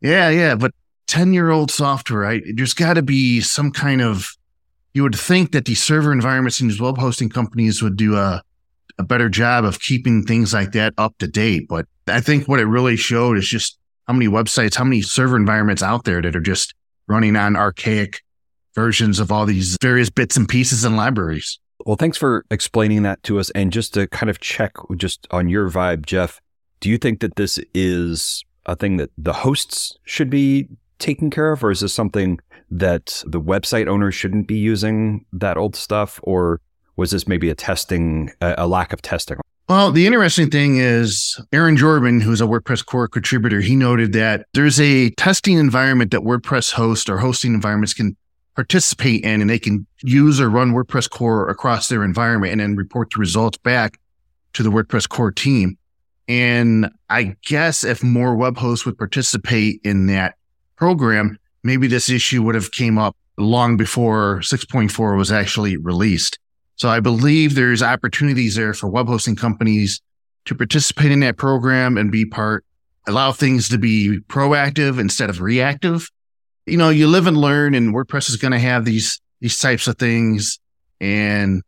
Yeah, 0.00 0.28
yeah. 0.28 0.54
But 0.54 0.72
ten 1.10 1.32
year 1.32 1.50
old 1.50 1.70
software, 1.70 2.20
right? 2.20 2.42
There's 2.54 2.74
got 2.74 2.94
to 2.94 3.02
be 3.02 3.40
some 3.40 3.70
kind 3.72 4.00
of. 4.00 4.28
You 4.94 5.02
would 5.04 5.14
think 5.14 5.52
that 5.52 5.66
these 5.66 5.82
server 5.82 6.12
environments 6.12 6.60
and 6.60 6.68
these 6.68 6.80
web 6.80 6.98
hosting 6.98 7.28
companies 7.28 7.82
would 7.82 7.96
do 7.96 8.16
a 8.16 8.42
a 8.98 9.02
better 9.02 9.28
job 9.28 9.64
of 9.64 9.80
keeping 9.80 10.24
things 10.24 10.52
like 10.52 10.72
that 10.72 10.94
up 10.98 11.16
to 11.18 11.26
date. 11.26 11.66
But 11.68 11.86
I 12.06 12.20
think 12.20 12.46
what 12.46 12.60
it 12.60 12.66
really 12.66 12.96
showed 12.96 13.38
is 13.38 13.48
just 13.48 13.78
how 14.06 14.12
many 14.12 14.26
websites, 14.26 14.74
how 14.76 14.84
many 14.84 15.00
server 15.00 15.36
environments 15.36 15.82
out 15.82 16.04
there 16.04 16.20
that 16.20 16.36
are 16.36 16.40
just 16.40 16.74
running 17.06 17.34
on 17.34 17.56
archaic 17.56 18.22
versions 18.74 19.18
of 19.18 19.32
all 19.32 19.46
these 19.46 19.76
various 19.80 20.10
bits 20.10 20.36
and 20.36 20.48
pieces 20.48 20.84
and 20.84 20.96
libraries. 20.96 21.58
Well, 21.86 21.96
thanks 21.96 22.18
for 22.18 22.44
explaining 22.50 23.02
that 23.04 23.22
to 23.24 23.38
us. 23.38 23.50
And 23.50 23.72
just 23.72 23.94
to 23.94 24.06
kind 24.08 24.28
of 24.28 24.38
check 24.40 24.72
just 24.96 25.26
on 25.30 25.48
your 25.48 25.70
vibe, 25.70 26.04
Jeff, 26.04 26.40
do 26.80 26.90
you 26.90 26.98
think 26.98 27.20
that 27.20 27.36
this 27.36 27.58
is 27.74 28.44
a 28.66 28.76
thing 28.76 28.98
that 28.98 29.10
the 29.16 29.32
hosts 29.32 29.96
should 30.04 30.28
be 30.28 30.68
taking 31.00 31.30
care 31.30 31.52
of, 31.52 31.64
or 31.64 31.70
is 31.70 31.80
this 31.80 31.92
something 31.92 32.38
that 32.70 33.22
the 33.26 33.40
website 33.40 33.88
owners 33.88 34.14
shouldn't 34.14 34.46
be 34.46 34.56
using 34.56 35.24
that 35.32 35.56
old 35.56 35.74
stuff, 35.74 36.20
or 36.22 36.60
was 36.96 37.10
this 37.10 37.26
maybe 37.26 37.50
a 37.50 37.54
testing, 37.54 38.30
a 38.40 38.68
lack 38.68 38.92
of 38.92 39.02
testing? 39.02 39.38
Well, 39.68 39.92
the 39.92 40.06
interesting 40.06 40.50
thing 40.50 40.78
is 40.78 41.40
Aaron 41.52 41.76
Jorbin, 41.76 42.20
who's 42.20 42.40
a 42.40 42.44
WordPress 42.44 42.84
core 42.84 43.06
contributor, 43.06 43.60
he 43.60 43.76
noted 43.76 44.12
that 44.14 44.46
there's 44.52 44.80
a 44.80 45.10
testing 45.10 45.58
environment 45.58 46.10
that 46.10 46.22
WordPress 46.22 46.72
hosts 46.72 47.08
or 47.08 47.18
hosting 47.18 47.54
environments 47.54 47.94
can 47.94 48.16
participate 48.56 49.22
in, 49.22 49.40
and 49.40 49.48
they 49.48 49.60
can 49.60 49.86
use 50.02 50.40
or 50.40 50.50
run 50.50 50.72
WordPress 50.72 51.08
core 51.08 51.48
across 51.48 51.88
their 51.88 52.02
environment 52.02 52.52
and 52.52 52.60
then 52.60 52.76
report 52.76 53.10
the 53.14 53.20
results 53.20 53.58
back 53.58 53.98
to 54.54 54.64
the 54.64 54.70
WordPress 54.70 55.08
core 55.08 55.30
team. 55.30 55.78
And 56.26 56.90
I 57.08 57.36
guess 57.44 57.84
if 57.84 58.02
more 58.02 58.34
web 58.34 58.56
hosts 58.56 58.84
would 58.86 58.98
participate 58.98 59.80
in 59.84 60.06
that 60.06 60.34
program, 60.80 61.38
maybe 61.62 61.86
this 61.86 62.08
issue 62.08 62.42
would 62.42 62.54
have 62.54 62.72
came 62.72 62.98
up 62.98 63.14
long 63.36 63.76
before 63.76 64.40
6.4 64.40 65.16
was 65.16 65.30
actually 65.30 65.76
released. 65.76 66.38
So 66.76 66.88
I 66.88 67.00
believe 67.00 67.54
there's 67.54 67.82
opportunities 67.82 68.54
there 68.54 68.72
for 68.72 68.88
web 68.88 69.06
hosting 69.06 69.36
companies 69.36 70.00
to 70.46 70.54
participate 70.54 71.12
in 71.12 71.20
that 71.20 71.36
program 71.36 71.98
and 71.98 72.10
be 72.10 72.24
part, 72.24 72.64
allow 73.06 73.30
things 73.30 73.68
to 73.68 73.78
be 73.78 74.20
proactive 74.28 74.98
instead 74.98 75.28
of 75.28 75.42
reactive. 75.42 76.08
You 76.64 76.78
know, 76.78 76.88
you 76.88 77.06
live 77.06 77.26
and 77.26 77.36
learn 77.36 77.74
and 77.74 77.94
WordPress 77.94 78.30
is 78.30 78.36
going 78.36 78.52
to 78.52 78.58
have 78.58 78.86
these, 78.86 79.20
these 79.40 79.58
types 79.58 79.86
of 79.86 79.98
things. 79.98 80.58
And 80.98 81.62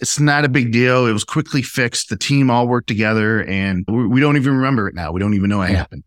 it's 0.00 0.18
not 0.18 0.46
a 0.46 0.48
big 0.48 0.72
deal. 0.72 1.06
It 1.06 1.12
was 1.12 1.24
quickly 1.24 1.60
fixed. 1.60 2.08
The 2.08 2.16
team 2.16 2.50
all 2.50 2.66
worked 2.66 2.88
together 2.88 3.44
and 3.44 3.84
we 3.86 4.22
don't 4.22 4.36
even 4.36 4.56
remember 4.56 4.88
it 4.88 4.94
now. 4.94 5.12
We 5.12 5.20
don't 5.20 5.34
even 5.34 5.50
know 5.50 5.60
it 5.60 5.70
yeah. 5.70 5.76
happened. 5.76 6.04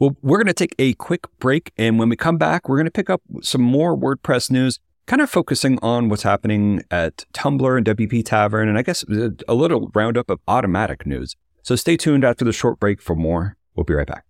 Well, 0.00 0.16
we're 0.22 0.38
going 0.38 0.46
to 0.46 0.54
take 0.54 0.74
a 0.78 0.94
quick 0.94 1.26
break. 1.40 1.72
And 1.76 1.98
when 1.98 2.08
we 2.08 2.16
come 2.16 2.38
back, 2.38 2.66
we're 2.66 2.78
going 2.78 2.86
to 2.86 2.90
pick 2.90 3.10
up 3.10 3.20
some 3.42 3.60
more 3.60 3.94
WordPress 3.94 4.50
news, 4.50 4.78
kind 5.04 5.20
of 5.20 5.28
focusing 5.28 5.78
on 5.82 6.08
what's 6.08 6.22
happening 6.22 6.82
at 6.90 7.26
Tumblr 7.34 7.76
and 7.76 7.84
WP 7.84 8.24
Tavern, 8.24 8.66
and 8.66 8.78
I 8.78 8.82
guess 8.82 9.04
uh, 9.10 9.28
a 9.46 9.52
little 9.52 9.90
roundup 9.94 10.30
of 10.30 10.40
Automattic 10.48 11.04
news. 11.04 11.36
So 11.62 11.76
stay 11.76 11.98
tuned 11.98 12.24
after 12.24 12.46
the 12.46 12.52
short 12.54 12.80
break 12.80 13.02
for 13.02 13.14
more. 13.14 13.58
We'll 13.74 13.84
be 13.84 13.92
right 13.92 14.06
back. 14.06 14.24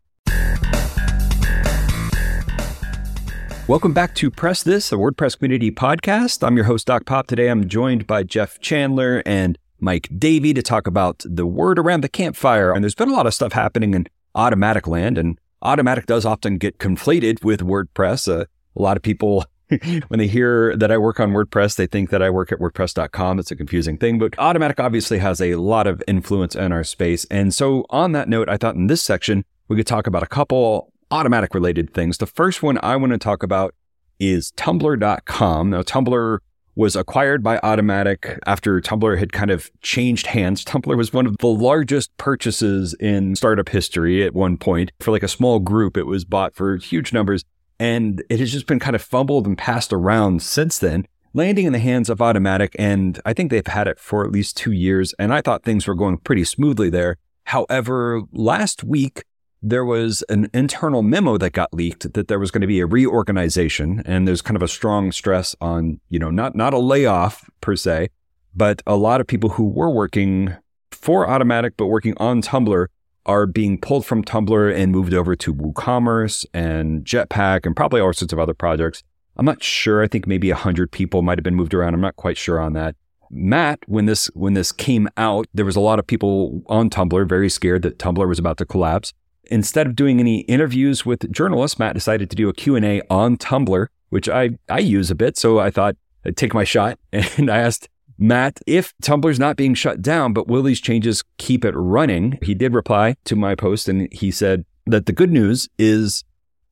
Welcome 3.68 3.92
back 3.92 4.16
to 4.16 4.28
Press 4.28 4.64
This, 4.64 4.90
the 4.90 4.98
WordPress 4.98 5.38
community 5.38 5.70
podcast. 5.70 6.44
I'm 6.44 6.56
your 6.56 6.64
host, 6.64 6.88
Doc 6.88 7.06
Pop. 7.06 7.28
Today 7.28 7.46
I'm 7.46 7.68
joined 7.68 8.08
by 8.08 8.24
Jeff 8.24 8.58
Chandler 8.58 9.22
and 9.24 9.56
Mike 9.78 10.08
Davey 10.18 10.52
to 10.52 10.62
talk 10.62 10.88
about 10.88 11.22
the 11.24 11.46
word 11.46 11.78
around 11.78 12.00
the 12.00 12.08
campfire. 12.08 12.72
And 12.72 12.82
there's 12.82 12.96
been 12.96 13.08
a 13.08 13.14
lot 13.14 13.28
of 13.28 13.34
stuff 13.34 13.52
happening 13.52 13.94
in 13.94 14.08
Automattic 14.34 14.86
land, 14.86 15.18
and 15.18 15.39
Automattic 15.62 16.06
does 16.06 16.24
often 16.24 16.58
get 16.58 16.78
conflated 16.78 17.44
with 17.44 17.60
WordPress. 17.60 18.28
Uh, 18.28 18.44
a 18.76 18.82
lot 18.82 18.96
of 18.96 19.02
people, 19.02 19.44
when 20.08 20.18
they 20.18 20.26
hear 20.26 20.76
that 20.76 20.90
I 20.90 20.98
work 20.98 21.20
on 21.20 21.32
WordPress, 21.32 21.76
they 21.76 21.86
think 21.86 22.10
that 22.10 22.22
I 22.22 22.30
work 22.30 22.52
at 22.52 22.58
WordPress.com. 22.58 23.38
It's 23.38 23.50
a 23.50 23.56
confusing 23.56 23.98
thing, 23.98 24.18
but 24.18 24.32
Automattic 24.32 24.80
obviously 24.80 25.18
has 25.18 25.40
a 25.40 25.56
lot 25.56 25.86
of 25.86 26.02
influence 26.08 26.54
in 26.54 26.72
our 26.72 26.84
space. 26.84 27.24
And 27.30 27.54
so, 27.54 27.84
on 27.90 28.12
that 28.12 28.28
note, 28.28 28.48
I 28.48 28.56
thought 28.56 28.74
in 28.74 28.86
this 28.86 29.02
section, 29.02 29.44
we 29.68 29.76
could 29.76 29.86
talk 29.86 30.06
about 30.06 30.22
a 30.22 30.26
couple 30.26 30.92
Automattic 31.10 31.54
related 31.54 31.92
things. 31.92 32.18
The 32.18 32.26
first 32.26 32.62
one 32.62 32.78
I 32.82 32.96
want 32.96 33.12
to 33.12 33.18
talk 33.18 33.42
about 33.42 33.74
is 34.20 34.52
Tumblr.com. 34.52 35.70
Now, 35.70 35.82
Tumblr 35.82 36.38
was 36.80 36.96
acquired 36.96 37.42
by 37.42 37.58
Automattic 37.58 38.38
after 38.46 38.80
Tumblr 38.80 39.18
had 39.18 39.34
kind 39.34 39.50
of 39.50 39.70
changed 39.82 40.28
hands. 40.28 40.64
Tumblr 40.64 40.96
was 40.96 41.12
one 41.12 41.26
of 41.26 41.36
the 41.36 41.46
largest 41.46 42.16
purchases 42.16 42.94
in 42.94 43.36
startup 43.36 43.68
history 43.68 44.24
at 44.24 44.32
one 44.32 44.56
point. 44.56 44.90
For 44.98 45.10
like 45.10 45.22
a 45.22 45.28
small 45.28 45.58
group, 45.58 45.98
it 45.98 46.06
was 46.06 46.24
bought 46.24 46.54
for 46.54 46.78
huge 46.78 47.12
numbers. 47.12 47.44
And 47.78 48.24
it 48.30 48.40
has 48.40 48.50
just 48.50 48.66
been 48.66 48.78
kind 48.78 48.96
of 48.96 49.02
fumbled 49.02 49.46
and 49.46 49.58
passed 49.58 49.92
around 49.92 50.40
since 50.42 50.78
then, 50.78 51.06
landing 51.34 51.66
in 51.66 51.74
the 51.74 51.78
hands 51.78 52.08
of 52.08 52.16
Automattic. 52.16 52.74
And 52.78 53.20
I 53.26 53.34
think 53.34 53.50
they've 53.50 53.66
had 53.66 53.86
it 53.86 54.00
for 54.00 54.24
at 54.24 54.32
least 54.32 54.56
two 54.56 54.72
years. 54.72 55.14
And 55.18 55.34
I 55.34 55.42
thought 55.42 55.64
things 55.64 55.86
were 55.86 55.94
going 55.94 56.16
pretty 56.16 56.44
smoothly 56.44 56.88
there. 56.88 57.18
However, 57.44 58.22
last 58.32 58.82
week, 58.84 59.24
there 59.62 59.84
was 59.84 60.22
an 60.28 60.48
internal 60.54 61.02
memo 61.02 61.36
that 61.36 61.52
got 61.52 61.72
leaked 61.74 62.14
that 62.14 62.28
there 62.28 62.38
was 62.38 62.50
going 62.50 62.62
to 62.62 62.66
be 62.66 62.80
a 62.80 62.86
reorganization 62.86 64.02
and 64.06 64.26
there's 64.26 64.42
kind 64.42 64.56
of 64.56 64.62
a 64.62 64.68
strong 64.68 65.12
stress 65.12 65.54
on, 65.60 66.00
you 66.08 66.18
know, 66.18 66.30
not 66.30 66.54
not 66.54 66.72
a 66.72 66.78
layoff 66.78 67.48
per 67.60 67.76
se, 67.76 68.08
but 68.54 68.82
a 68.86 68.96
lot 68.96 69.20
of 69.20 69.26
people 69.26 69.50
who 69.50 69.64
were 69.68 69.90
working 69.90 70.56
for 70.90 71.26
Automattic 71.26 71.72
but 71.76 71.86
working 71.86 72.14
on 72.16 72.40
Tumblr 72.40 72.86
are 73.26 73.46
being 73.46 73.78
pulled 73.78 74.06
from 74.06 74.24
Tumblr 74.24 74.74
and 74.74 74.92
moved 74.92 75.12
over 75.12 75.36
to 75.36 75.54
WooCommerce 75.54 76.46
and 76.54 77.04
Jetpack 77.04 77.66
and 77.66 77.76
probably 77.76 78.00
all 78.00 78.12
sorts 78.14 78.32
of 78.32 78.38
other 78.38 78.54
projects. 78.54 79.02
I'm 79.36 79.44
not 79.46 79.62
sure. 79.62 80.02
I 80.02 80.08
think 80.08 80.26
maybe 80.26 80.50
100 80.50 80.90
people 80.90 81.22
might 81.22 81.38
have 81.38 81.44
been 81.44 81.54
moved 81.54 81.74
around. 81.74 81.94
I'm 81.94 82.00
not 82.00 82.16
quite 82.16 82.38
sure 82.38 82.58
on 82.58 82.72
that. 82.74 82.96
Matt, 83.30 83.78
when 83.86 84.06
this 84.06 84.26
when 84.34 84.54
this 84.54 84.72
came 84.72 85.08
out, 85.16 85.46
there 85.54 85.64
was 85.64 85.76
a 85.76 85.80
lot 85.80 85.98
of 85.98 86.06
people 86.06 86.62
on 86.66 86.90
Tumblr 86.90 87.28
very 87.28 87.48
scared 87.48 87.82
that 87.82 87.98
Tumblr 87.98 88.26
was 88.26 88.38
about 88.38 88.56
to 88.58 88.66
collapse 88.66 89.12
instead 89.50 89.86
of 89.86 89.96
doing 89.96 90.20
any 90.20 90.40
interviews 90.42 91.04
with 91.04 91.30
journalists, 91.30 91.78
Matt 91.78 91.94
decided 91.94 92.30
to 92.30 92.36
do 92.36 92.48
a 92.48 92.52
Q&A 92.52 93.02
on 93.10 93.36
Tumblr, 93.36 93.86
which 94.08 94.28
I, 94.28 94.50
I 94.68 94.78
use 94.78 95.10
a 95.10 95.14
bit. 95.14 95.36
So 95.36 95.58
I 95.58 95.70
thought 95.70 95.96
I'd 96.24 96.36
take 96.36 96.54
my 96.54 96.64
shot. 96.64 96.98
And 97.12 97.50
I 97.50 97.58
asked 97.58 97.88
Matt 98.18 98.60
if 98.66 98.94
Tumblr's 99.02 99.38
not 99.38 99.56
being 99.56 99.74
shut 99.74 100.02
down, 100.02 100.32
but 100.32 100.46
will 100.46 100.62
these 100.62 100.80
changes 100.80 101.24
keep 101.38 101.64
it 101.64 101.74
running? 101.74 102.38
He 102.42 102.54
did 102.54 102.74
reply 102.74 103.16
to 103.24 103.36
my 103.36 103.54
post 103.54 103.88
and 103.88 104.12
he 104.12 104.30
said 104.30 104.64
that 104.86 105.06
the 105.06 105.12
good 105.12 105.30
news 105.30 105.68
is 105.78 106.24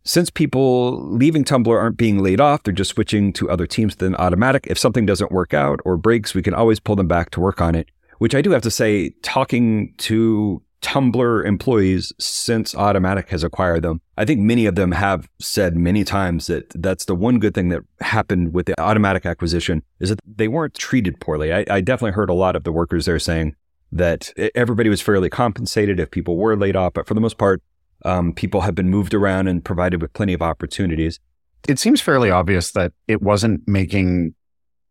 since 0.04 0.30
people 0.30 1.02
leaving 1.11 1.44
Tumblr 1.44 1.68
aren't 1.68 1.97
being 1.97 2.23
laid 2.23 2.40
off, 2.40 2.62
they're 2.62 2.73
just 2.73 2.92
switching 2.92 3.32
to 3.35 3.50
other 3.50 3.66
teams 3.66 3.97
than 3.97 4.14
Automattic. 4.14 4.66
If 4.66 4.78
something 4.78 5.04
doesn't 5.04 5.32
work 5.32 5.52
out 5.52 5.80
or 5.85 5.97
breaks, 5.97 6.35
we 6.35 6.42
can 6.42 6.54
always 6.54 6.80
pull 6.80 6.97
them 6.97 7.08
back 7.08 7.30
to 7.30 7.40
work 7.40 7.61
on 7.61 7.75
it. 7.75 7.88
Which 8.18 8.35
I 8.35 8.40
do 8.40 8.50
have 8.50 8.62
to 8.62 8.70
say, 8.70 9.11
talking 9.23 9.94
to 9.99 10.62
Tumblr 10.80 11.44
employees 11.44 12.12
since 12.18 12.75
Automattic 12.75 13.28
has 13.28 13.42
acquired 13.42 13.82
them. 13.82 14.00
I 14.16 14.25
think 14.25 14.40
many 14.40 14.66
of 14.66 14.76
them 14.76 14.92
have 14.92 15.28
said 15.40 15.76
many 15.76 16.04
times 16.04 16.47
that 16.47 16.70
that's 16.70 17.06
the 17.06 17.14
one 17.14 17.38
good 17.38 17.54
thing 17.54 17.68
that 17.70 17.82
happened 18.00 18.54
with 18.54 18.66
the 18.66 18.75
Automattic 18.78 19.25
acquisition 19.25 19.82
is 20.00 20.11
that 20.11 20.20
they 20.25 20.49
weren't 20.49 20.75
treated 20.75 21.20
poorly. 21.20 21.52
I, 21.52 21.64
I 21.68 21.80
definitely 21.80 22.12
heard 22.12 22.30
a 22.30 22.35
lot 22.35 22.54
of 22.54 22.64
the 22.64 22.73
workers 22.73 23.06
there 23.06 23.18
saying 23.18 23.56
that 23.90 24.32
everybody 24.54 24.88
was 24.88 25.00
fairly 25.00 25.30
compensated 25.30 25.99
if 25.99 26.11
people 26.11 26.37
were 26.37 26.56
laid 26.56 26.76
off, 26.76 26.92
but 26.92 27.06
for 27.06 27.14
the 27.14 27.20
most 27.20 27.38
part, 27.38 27.62
um, 28.04 28.32
people 28.32 28.61
have 28.61 28.75
been 28.75 28.90
moved 28.90 29.14
around 29.14 29.49
and 29.49 29.64
provided 29.64 30.00
with 30.00 30.12
plenty 30.12 30.32
of 30.32 30.42
opportunities. 30.42 31.18
It 31.66 31.78
seems 31.78 32.00
fairly 32.00 32.30
obvious 32.30 32.70
that 32.73 32.92
it 33.08 33.20
wasn't 33.20 33.66
making 33.66 34.35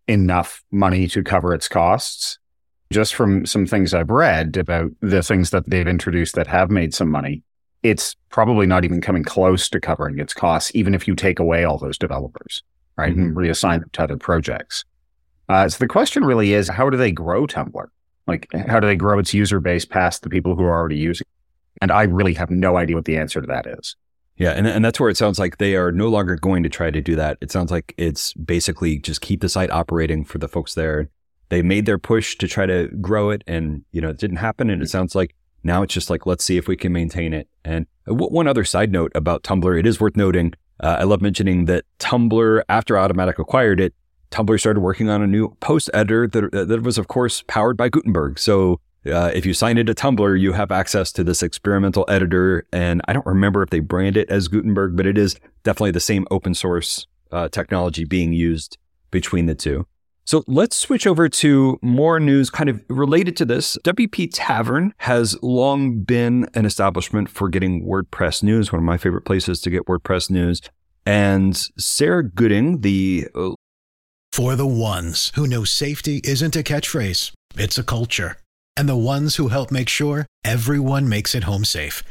enough 0.08 0.63
money 0.72 1.08
to 1.08 1.24
cover 1.24 1.53
its 1.53 1.67
costs 1.67 2.39
just 2.89 3.15
from 3.15 3.46
some 3.46 3.65
things 3.65 3.94
I've 3.94 4.10
read 4.10 4.58
about 4.58 4.91
the 5.01 5.22
things 5.22 5.50
that 5.50 5.70
they've 5.70 5.88
introduced 5.88 6.36
that 6.36 6.48
have 6.48 6.72
made 6.72 6.94
some 6.94 7.10
money, 7.10 7.44
it's 7.84 8.15
probably 8.29 8.65
not 8.65 8.86
even 8.86 9.01
coming 9.01 9.24
close 9.24 9.70
to 9.70 9.79
covering 9.79 10.20
its 10.20 10.34
costs, 10.34 10.72
even 10.74 10.96
if 10.96 11.08
you 11.08 11.15
take 11.15 11.39
away 11.39 11.63
all 11.63 11.77
those 11.77 11.98
developers, 11.98 12.63
right, 12.96 13.12
mm-hmm. 13.12 13.22
and 13.22 13.36
reassign 13.36 13.79
them 13.82 13.89
to 13.94 14.03
other 14.03 14.17
projects. 14.17 14.86
Uh, 15.50 15.67
so 15.70 15.77
the 15.77 15.88
question 15.88 16.24
really 16.24 16.53
is, 16.53 16.67
how 16.67 16.89
do 16.89 16.98
they 16.98 17.12
grow 17.12 17.46
Tumblr? 17.46 17.88
Like, 18.25 18.48
how 18.67 18.79
do 18.79 18.88
they 18.88 18.96
grow 18.96 19.20
its 19.20 19.34
user 19.34 19.60
base 19.60 19.86
past 19.86 20.24
the 20.24 20.29
people 20.29 20.56
who 20.56 20.63
are 20.63 20.77
already 20.77 20.98
using 20.98 21.25
it? 21.25 21.82
And 21.82 21.91
I 21.91 22.03
really 22.03 22.34
have 22.34 22.50
no 22.50 22.75
idea 22.75 22.96
what 22.96 23.06
the 23.06 23.17
answer 23.17 23.39
to 23.39 23.48
that 23.48 23.67
is. 23.67 23.96
Yeah, 24.36 24.51
and, 24.51 24.67
and 24.67 24.84
that's 24.84 25.00
where 25.00 25.10
it 25.10 25.17
sounds 25.17 25.39
like 25.39 25.58
they 25.58 25.75
are 25.75 25.91
no 25.91 26.10
longer 26.10 26.36
going 26.36 26.63
to 26.63 26.70
try 26.70 26.91
to 26.91 27.01
do 27.01 27.15
that. 27.15 27.38
It 27.41 27.51
sounds 27.51 27.72
like 27.72 27.94
it's 27.98 28.34
basically 28.34 29.00
just 29.00 29.22
keep 29.22 29.41
the 29.41 29.50
site 29.50 29.72
operating 29.72 30.25
for 30.25 30.38
the 30.38 30.48
folks 30.48 30.74
there 30.74 31.10
they 31.50 31.62
made 31.62 31.86
their 31.86 31.98
push 31.98 32.38
to 32.38 32.48
try 32.48 32.66
to 32.66 32.88
grow 33.01 33.30
it 33.30 33.44
and, 33.48 33.84
you 33.92 34.01
know, 34.01 34.10
it 34.10 34.20
didn't 34.20 34.38
happen. 34.38 34.70
And 34.70 34.82
it 34.82 34.89
sounds 34.89 35.16
like 35.16 35.36
now 35.63 35.82
it's 35.82 35.94
just 35.94 36.10
like, 36.10 36.25
let's 36.25 36.44
see 36.44 36.58
if 36.58 36.68
we 36.68 36.75
can 36.75 36.92
maintain 36.92 37.34
it. 37.34 37.48
And 37.63 37.86
w- 38.06 38.30
one 38.30 38.48
other 38.48 38.63
side 38.63 38.92
note 38.92 39.12
about 39.16 39.44
Tumblr, 39.44 39.80
it 39.80 39.86
is 39.86 40.00
worth 40.00 40.18
noting. 40.18 40.54
Uh, 40.80 40.98
I 41.00 41.04
love 41.04 41.22
mentioning 41.22 41.66
that 41.66 41.86
Tumblr, 42.00 42.62
after 42.70 42.96
Automattic 42.96 43.39
acquired 43.39 43.80
it, 43.80 43.94
Tumblr 44.30 44.60
started 44.60 44.82
working 44.82 45.10
on 45.10 45.22
a 45.22 45.27
new 45.27 45.56
post 45.60 45.89
editor 45.94 46.27
that, 46.27 46.68
that 46.68 46.84
was, 46.84 46.98
of 46.98 47.08
course, 47.08 47.44
powered 47.48 47.77
by 47.77 47.89
Gutenberg. 47.89 48.38
So 48.38 48.80
uh, 49.06 49.32
if 49.34 49.46
you 49.46 49.54
sign 49.54 49.77
into 49.77 49.94
Tumblr, 49.94 50.39
you 50.39 50.51
have 50.51 50.72
access 50.72 51.12
to 51.13 51.24
this 51.24 51.42
experimental 51.42 52.06
editor. 52.10 52.68
And 52.74 53.01
I 53.08 53.13
don't 53.13 53.25
remember 53.25 53.63
if 53.63 53.70
they 53.70 53.80
brand 53.80 54.18
it 54.18 54.30
as 54.30 54.50
Gutenberg, 54.50 54.98
but 54.98 55.06
it 55.06 55.18
is 55.18 55.39
definitely 55.63 55.92
the 55.92 56.01
same 56.01 56.27
open 56.30 56.54
source 56.54 57.08
uh, 57.32 57.48
technology 57.48 58.04
being 58.04 58.34
used 58.34 58.77
between 59.12 59.46
the 59.46 59.56
two. 59.56 59.88
So 60.27 60.43
let's 60.46 60.75
switch 60.75 61.07
over 61.07 61.29
to 61.29 61.79
more 61.81 62.19
news 62.19 62.50
kind 62.50 62.69
of 62.69 62.84
related 62.89 63.38
to 63.38 63.46
this. 63.46 63.77
WP 63.86 64.29
Tavern 64.34 64.93
has 64.98 65.41
long 65.41 66.01
been 66.01 66.50
an 66.53 66.65
establishment 66.65 67.29
for 67.29 67.48
getting 67.48 67.86
WordPress 67.86 68.43
news, 68.43 68.69
one 68.69 68.79
of 68.79 68.84
my 68.84 68.98
favorite 68.98 69.22
places 69.22 69.62
to 69.62 69.69
get 69.69 69.86
WordPress 69.86 70.29
news. 70.29 70.60
And 71.05 71.55
Sarah 71.79 72.29
Gooding, 72.29 72.81
the. 72.81 73.29
Uh, 73.34 73.51
for 74.34 74.57
the 74.57 74.67
ones 74.67 75.31
who 75.36 75.48
know 75.48 75.63
safety 75.63 76.19
isn't 76.25 76.57
a 76.57 76.62
catchphrase, 76.62 77.31
it's 77.55 77.77
a 77.77 77.84
culture. 77.84 78.36
And 78.75 78.89
the 78.89 78.98
ones 78.98 79.38
who 79.38 79.48
help 79.48 79.72
make 79.72 79.88
sure 79.88 80.25
everyone 80.43 81.07
makes 81.07 81.36
it 81.36 81.46
home 81.46 81.63
safe. 81.63 82.03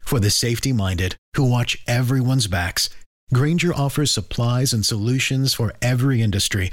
For 0.00 0.18
the 0.18 0.30
safety 0.30 0.72
minded 0.72 1.14
who 1.36 1.48
watch 1.48 1.78
everyone's 1.86 2.48
backs, 2.48 2.90
Grainger 3.32 3.72
offers 3.72 4.10
supplies 4.10 4.72
and 4.72 4.84
solutions 4.84 5.54
for 5.54 5.72
every 5.80 6.20
industry 6.20 6.72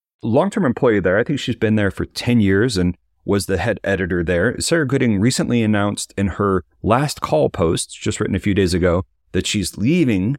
long-term 0.21 0.65
employee 0.65 0.99
there. 0.99 1.17
I 1.17 1.23
think 1.23 1.39
she's 1.39 1.55
been 1.55 1.75
there 1.75 1.91
for 1.91 2.05
10 2.05 2.39
years 2.39 2.77
and 2.77 2.95
was 3.25 3.45
the 3.45 3.57
head 3.57 3.79
editor 3.83 4.23
there. 4.23 4.59
Sarah 4.59 4.87
Gooding 4.87 5.19
recently 5.19 5.63
announced 5.63 6.13
in 6.17 6.27
her 6.27 6.63
last 6.81 7.21
call 7.21 7.49
post, 7.49 7.97
just 7.99 8.19
written 8.19 8.35
a 8.35 8.39
few 8.39 8.53
days 8.53 8.73
ago, 8.73 9.05
that 9.31 9.45
she's 9.45 9.77
leaving 9.77 10.37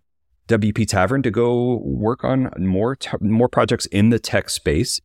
WP 0.49 0.87
Tavern 0.89 1.23
to 1.23 1.31
go 1.31 1.77
work 1.79 2.25
on 2.25 2.51
more 2.59 2.97
more 3.21 3.49
projects 3.49 3.87
in 3.87 4.11
the 4.11 4.19
tech 4.19 4.51
space. 4.51 5.01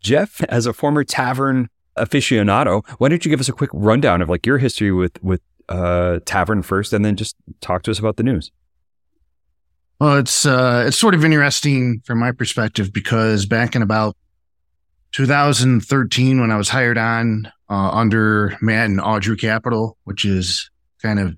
Jeff, 0.00 0.42
as 0.44 0.66
a 0.66 0.72
former 0.72 1.04
tavern 1.04 1.68
aficionado, 1.96 2.86
why 2.98 3.08
don't 3.08 3.24
you 3.24 3.30
give 3.30 3.40
us 3.40 3.48
a 3.48 3.52
quick 3.52 3.70
rundown 3.72 4.22
of 4.22 4.28
like 4.28 4.46
your 4.46 4.58
history 4.58 4.92
with 4.92 5.22
with 5.22 5.40
uh, 5.68 6.20
Tavern 6.24 6.62
first, 6.62 6.92
and 6.92 7.04
then 7.04 7.16
just 7.16 7.36
talk 7.60 7.82
to 7.82 7.90
us 7.90 7.98
about 7.98 8.16
the 8.16 8.22
news? 8.22 8.50
Well, 10.00 10.18
it's 10.18 10.46
uh, 10.46 10.84
it's 10.86 10.98
sort 10.98 11.14
of 11.14 11.24
interesting 11.24 12.00
from 12.04 12.18
my 12.18 12.30
perspective 12.30 12.92
because 12.92 13.46
back 13.46 13.74
in 13.74 13.82
about 13.82 14.16
2013, 15.12 16.40
when 16.40 16.52
I 16.52 16.56
was 16.56 16.68
hired 16.68 16.98
on 16.98 17.50
uh, 17.68 17.90
under 17.90 18.56
Matt 18.60 18.90
and 18.90 19.00
Audrey 19.00 19.36
Capital, 19.36 19.96
which 20.04 20.24
is 20.24 20.70
kind 21.02 21.18
of 21.18 21.36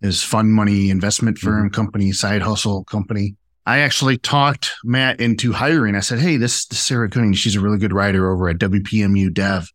his 0.00 0.22
fund 0.22 0.52
money 0.52 0.90
investment 0.90 1.38
firm 1.38 1.66
mm-hmm. 1.66 1.74
company, 1.74 2.12
side 2.12 2.42
hustle 2.42 2.84
company, 2.84 3.34
I 3.66 3.78
actually 3.78 4.18
talked 4.18 4.72
Matt 4.84 5.20
into 5.20 5.52
hiring. 5.52 5.96
I 5.96 6.00
said, 6.00 6.20
"Hey, 6.20 6.36
this, 6.36 6.64
this 6.66 6.78
Sarah 6.78 7.08
Gooding, 7.08 7.32
she's 7.32 7.56
a 7.56 7.60
really 7.60 7.78
good 7.78 7.92
writer 7.92 8.30
over 8.30 8.48
at 8.48 8.58
WPMU 8.58 9.34
Dev. 9.34 9.68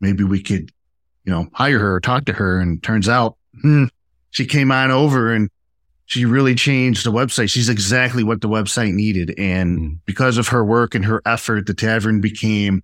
Maybe 0.00 0.24
we 0.24 0.42
could, 0.42 0.72
you 1.24 1.32
know, 1.32 1.46
hire 1.52 1.78
her 1.78 1.94
or 1.94 2.00
talk 2.00 2.24
to 2.24 2.32
her." 2.32 2.58
And 2.58 2.82
turns 2.82 3.08
out, 3.08 3.36
hmm, 3.62 3.84
she 4.30 4.44
came 4.44 4.72
on 4.72 4.90
over 4.90 5.32
and 5.32 5.50
she 6.06 6.24
really 6.24 6.54
changed 6.54 7.04
the 7.04 7.12
website. 7.12 7.50
She's 7.50 7.68
exactly 7.68 8.24
what 8.24 8.40
the 8.40 8.48
website 8.48 8.94
needed. 8.94 9.34
And 9.38 9.78
mm. 9.78 9.98
because 10.06 10.38
of 10.38 10.48
her 10.48 10.64
work 10.64 10.94
and 10.94 11.04
her 11.04 11.20
effort, 11.26 11.66
the 11.66 11.74
tavern 11.74 12.20
became 12.20 12.82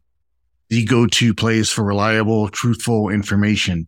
the 0.68 0.84
go 0.84 1.06
to 1.06 1.34
place 1.34 1.70
for 1.70 1.84
reliable, 1.84 2.48
truthful 2.48 3.08
information. 3.08 3.86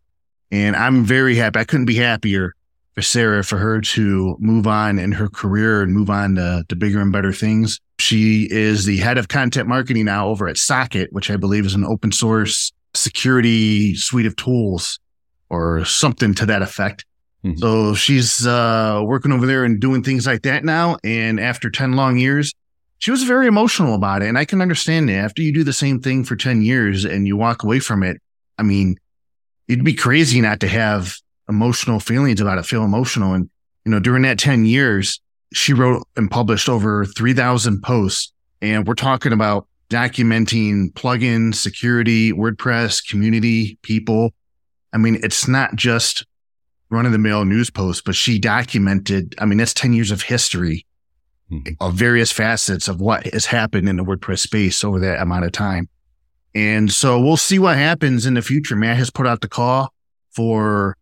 And 0.51 0.77
I'm 0.77 1.05
very 1.05 1.35
happy. 1.35 1.59
I 1.59 1.65
couldn't 1.65 1.87
be 1.87 1.97
happier 1.97 2.55
for 2.95 3.03
Sarah, 3.03 3.43
for 3.43 3.59
her 3.59 3.81
to 3.81 4.37
move 4.39 4.69
on 4.69 5.01
in 5.01 5.11
her 5.11 5.29
career 5.29 5.83
and 5.83 5.93
move 5.93 6.11
on 6.11 6.37
to, 6.37 6.65
to 6.69 6.77
bigger 6.77 7.01
and 7.01 7.11
better 7.11 7.33
things. 7.33 7.81
She 7.99 8.47
is 8.51 8.85
the 8.85 8.99
head 8.99 9.19
of 9.19 9.27
content 9.27 9.67
marketing 9.67 10.05
now 10.05 10.29
over 10.29 10.47
at 10.47 10.57
Socket, 10.57 11.13
which 11.13 11.29
I 11.29 11.37
believe 11.37 11.67
is 11.67 11.75
an 11.75 11.85
open 11.85 12.13
source 12.13 12.73
security 12.95 13.97
suite 13.97 14.27
of 14.27 14.37
tools 14.37 15.01
or 15.51 15.85
something 15.85 16.35
to 16.35 16.47
that 16.47 16.63
effect. 16.63 17.05
Mm-hmm. 17.45 17.59
So 17.59 17.95
she's 17.95 18.47
uh, 18.47 19.03
working 19.05 19.33
over 19.33 19.47
there 19.47 19.65
and 19.65 19.81
doing 19.81 20.03
things 20.03 20.27
like 20.27 20.43
that 20.43 20.65
now. 20.65 20.97
And 21.05 21.39
after 21.39 21.71
10 21.71 21.93
long 21.93 22.17
years, 22.17 22.53
she 22.99 23.11
was 23.11 23.23
very 23.25 23.47
emotional 23.47 23.95
about 23.95 24.23
it. 24.23 24.29
And 24.29 24.39
I 24.39 24.47
can 24.47 24.63
understand 24.63 25.11
it. 25.11 25.15
After 25.15 25.43
you 25.43 25.53
do 25.53 25.63
the 25.63 25.73
same 25.73 26.01
thing 26.01 26.25
for 26.25 26.37
10 26.37 26.63
years 26.63 27.05
and 27.05 27.27
you 27.27 27.37
walk 27.37 27.63
away 27.63 27.81
from 27.81 28.03
it, 28.03 28.21
I 28.59 28.63
mean, 28.63 28.97
it'd 29.69 29.85
be 29.85 29.95
crazy 29.95 30.41
not 30.41 30.61
to 30.61 30.69
have 30.69 31.17
emotional 31.49 32.01
feelings 32.01 32.41
about 32.41 32.59
it, 32.59 32.65
feel 32.65 32.85
emotional. 32.85 33.35
And, 33.35 33.51
you 33.85 33.91
know, 33.91 34.01
during 34.01 34.23
that 34.23 34.39
10 34.39 34.65
years, 34.65 35.21
she 35.53 35.75
wrote 35.75 36.07
and 36.17 36.31
published 36.31 36.69
over 36.69 37.05
3,000 37.05 37.83
posts. 37.83 38.33
And 38.63 38.87
we're 38.87 38.95
talking 38.95 39.33
about 39.33 39.67
documenting 39.91 40.93
plugins, 40.95 41.57
security, 41.57 42.33
WordPress, 42.33 43.07
community, 43.07 43.79
people. 43.83 44.33
I 44.95 44.99
mean, 44.99 45.21
it's 45.23 45.47
not 45.47 45.77
just 45.77 46.25
run 46.95 47.07
of 47.07 47.13
the 47.13 47.19
mill 47.19 47.45
news 47.45 47.71
post, 47.71 48.05
but 48.05 48.15
she 48.15 48.39
documented, 48.39 49.35
I 49.39 49.45
mean, 49.45 49.59
that's 49.59 49.75
10 49.75 49.93
years 49.93 50.11
of 50.11 50.23
history 50.23 50.87
mm-hmm. 51.51 51.75
of 51.81 51.95
various 51.95 52.33
facets 52.33 52.89
of 52.89 53.01
what 53.01 53.27
has 53.33 53.47
happened 53.47 53.89
in 53.89 53.97
the 53.97 54.05
WordPress 54.05 54.41
space 54.41 54.85
over 54.85 54.99
that 55.01 55.21
amount 55.21 55.45
of 55.45 55.53
time. 55.53 55.89
And 56.55 56.91
so 56.91 57.21
we'll 57.21 57.37
see 57.37 57.59
what 57.59 57.77
happens 57.77 58.27
in 58.27 58.35
the 58.35 58.43
future. 58.43 58.77
Matt 58.77 58.97
has 58.97 59.11
put 59.11 59.27
out 59.27 59.41
the 59.41 59.49
call 59.49 59.93
for 60.31 60.97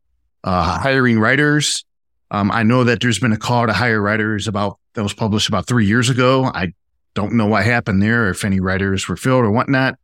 uh, 0.44 0.78
hiring 0.78 1.18
writers. 1.18 1.85
Um, 2.31 2.50
I 2.50 2.62
know 2.62 2.85
that 2.85 3.00
there's 3.00 3.18
been 3.18 3.33
a 3.33 3.38
call 3.38 3.66
to 3.66 3.72
hire 3.72 4.00
writers 4.00 4.48
about 4.48 4.78
that 4.94 5.02
was 5.02 5.12
published 5.12 5.48
about 5.48 5.66
three 5.66 5.87
years 5.87 6.09
ago. 6.09 6.44
I 6.44 6.72
don't 7.14 7.35
know 7.35 7.46
what 7.46 7.64
happened 7.64 8.02
there, 8.02 8.31
if 8.31 8.44
any 8.44 8.61
writers 8.61 9.09
were 9.09 9.16
filled 9.16 9.44
or 9.44 9.50
whatnot. 9.50 9.98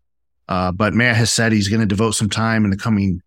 Uh, 0.48 0.72
but 0.72 0.94
Matt 0.94 1.16
has 1.16 1.32
said 1.32 1.52
he's 1.52 1.68
going 1.68 1.80
to 1.80 1.86
devote 1.86 2.12
some 2.12 2.28
time 2.28 2.64
in 2.64 2.70
the 2.70 2.76
coming 2.76 3.22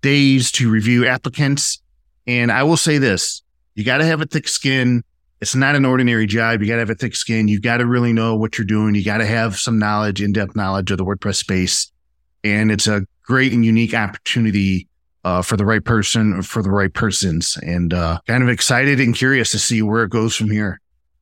days 0.00 0.50
to 0.52 0.70
review 0.70 1.06
applicants 1.06 1.82
and 2.28 2.52
I 2.52 2.62
will 2.62 2.76
say 2.76 2.98
this 2.98 3.42
you 3.74 3.84
got 3.84 3.98
to 3.98 4.04
have 4.04 4.20
a 4.20 4.26
thick 4.26 4.46
skin. 4.46 5.02
It's 5.40 5.54
not 5.54 5.76
an 5.76 5.84
ordinary 5.84 6.26
job. 6.26 6.60
You 6.60 6.68
got 6.68 6.74
to 6.74 6.80
have 6.80 6.90
a 6.90 6.94
thick 6.94 7.14
skin. 7.14 7.48
You 7.48 7.60
got 7.60 7.78
to 7.78 7.86
really 7.86 8.12
know 8.12 8.36
what 8.36 8.58
you're 8.58 8.66
doing. 8.66 8.94
You 8.94 9.04
got 9.04 9.18
to 9.18 9.26
have 9.26 9.56
some 9.56 9.78
knowledge, 9.78 10.20
in 10.20 10.32
depth 10.32 10.54
knowledge 10.56 10.90
of 10.90 10.98
the 10.98 11.04
WordPress 11.04 11.36
space. 11.36 11.90
And 12.42 12.72
it's 12.72 12.88
a 12.88 13.06
great 13.22 13.52
and 13.52 13.64
unique 13.64 13.94
opportunity 13.94 14.88
uh, 15.24 15.42
for 15.42 15.56
the 15.56 15.64
right 15.64 15.84
person 15.84 16.32
or 16.32 16.42
for 16.42 16.60
the 16.60 16.70
right 16.70 16.92
persons. 16.92 17.56
And 17.62 17.94
uh, 17.94 18.18
kind 18.26 18.42
of 18.42 18.48
excited 18.48 18.98
and 18.98 19.14
curious 19.14 19.52
to 19.52 19.58
see 19.60 19.80
where 19.80 20.02
it 20.02 20.10
goes 20.10 20.34
from 20.34 20.50
here. 20.50 20.80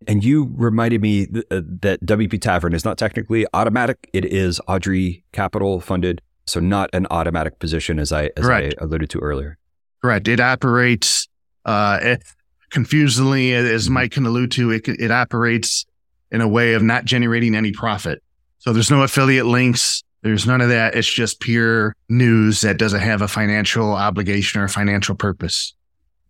And 0.09 0.25
you 0.25 0.51
reminded 0.57 1.03
me 1.03 1.27
th- 1.27 1.45
uh, 1.51 1.61
that 1.83 2.05
WP 2.05 2.41
Tavern 2.41 2.73
is 2.73 2.87
not 2.87 2.97
technically 2.97 3.47
Automattic. 3.53 3.97
It 4.15 4.25
is 4.25 4.61
Audrey 4.67 5.25
Capital 5.33 5.79
funded. 5.81 6.23
So 6.47 6.59
not 6.59 6.89
an 6.95 7.07
Automattic 7.11 7.59
position 7.59 7.99
as 7.99 8.13
I, 8.13 8.31
as 8.37 8.49
I 8.49 8.73
alluded 8.79 9.11
to 9.11 9.19
earlier. 9.19 9.59
Correct. 10.07 10.29
It 10.29 10.39
operates 10.39 11.27
uh, 11.65 11.99
it, 12.01 12.23
confusingly, 12.71 13.55
as 13.55 13.87
mm-hmm. 13.87 13.95
Mike 13.95 14.13
can 14.13 14.25
allude 14.25 14.53
to, 14.53 14.71
it, 14.71 14.87
it 14.87 15.11
operates 15.11 15.85
in 16.31 16.41
a 16.41 16.47
way 16.47 16.75
of 16.75 16.83
not 16.85 17.05
generating 17.05 17.57
any 17.57 17.73
profit. 17.73 18.23
So 18.59 18.73
there's 18.73 18.89
no 18.89 19.03
affiliate 19.03 19.47
links. 19.47 20.05
There's 20.23 20.47
none 20.47 20.61
of 20.61 20.69
that. 20.69 20.95
It's 20.95 21.13
just 21.13 21.41
pure 21.41 21.93
news 22.09 22.61
that 22.61 22.79
doesn't 22.79 23.01
have 23.01 23.21
a 23.21 23.27
financial 23.27 23.95
obligation 23.95 24.61
or 24.61 24.67
a 24.67 24.69
financial 24.69 25.17
purpose. 25.17 25.75